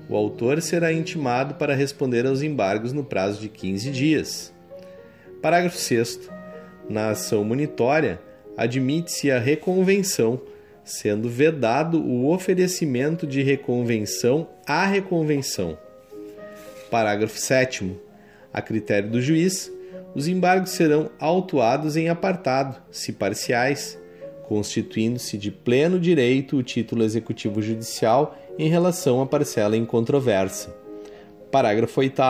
[0.09, 4.51] O autor será intimado para responder aos embargos no prazo de 15 dias.
[5.39, 6.31] Parágrafo 6.
[6.89, 8.25] Na ação monitória,
[8.57, 10.41] admite-se a reconvenção,
[10.83, 15.77] sendo vedado o oferecimento de reconvenção à reconvenção.
[16.89, 17.95] Parágrafo 7.
[18.51, 19.71] A critério do juiz,
[20.15, 23.99] os embargos serão autuados em apartado, se parciais,
[24.47, 30.73] constituindo-se de pleno direito o título executivo judicial em relação à parcela em controvérsia.
[31.51, 32.21] Parágrafo 8.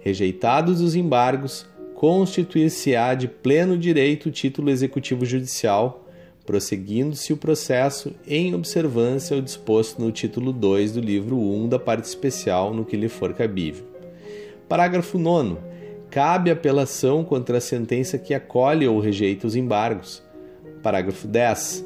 [0.00, 1.66] Rejeitados os embargos,
[2.00, 6.08] constituir-se-á de pleno direito o título executivo judicial,
[6.46, 12.06] prosseguindo-se o processo em observância ao disposto no título 2 do livro 1 da parte
[12.06, 13.84] especial no que lhe for cabível.
[14.66, 15.58] Parágrafo 9.
[16.10, 20.22] Cabe apelação contra a sentença que acolhe ou rejeita os embargos
[20.82, 21.84] Parágrafo 10.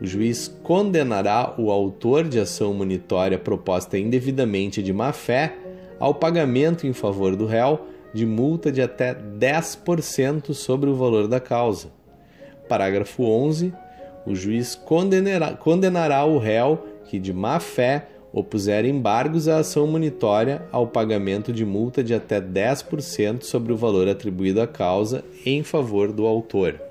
[0.00, 5.54] O juiz condenará o autor de ação munitória proposta indevidamente de má-fé
[5.98, 11.40] ao pagamento em favor do réu de multa de até 10% sobre o valor da
[11.40, 11.88] causa.
[12.68, 13.72] Parágrafo 11.
[14.26, 20.86] O juiz condenará, condenará o réu que, de má-fé, opuser embargos à ação munitória ao
[20.86, 26.26] pagamento de multa de até 10% sobre o valor atribuído à causa em favor do
[26.26, 26.89] autor.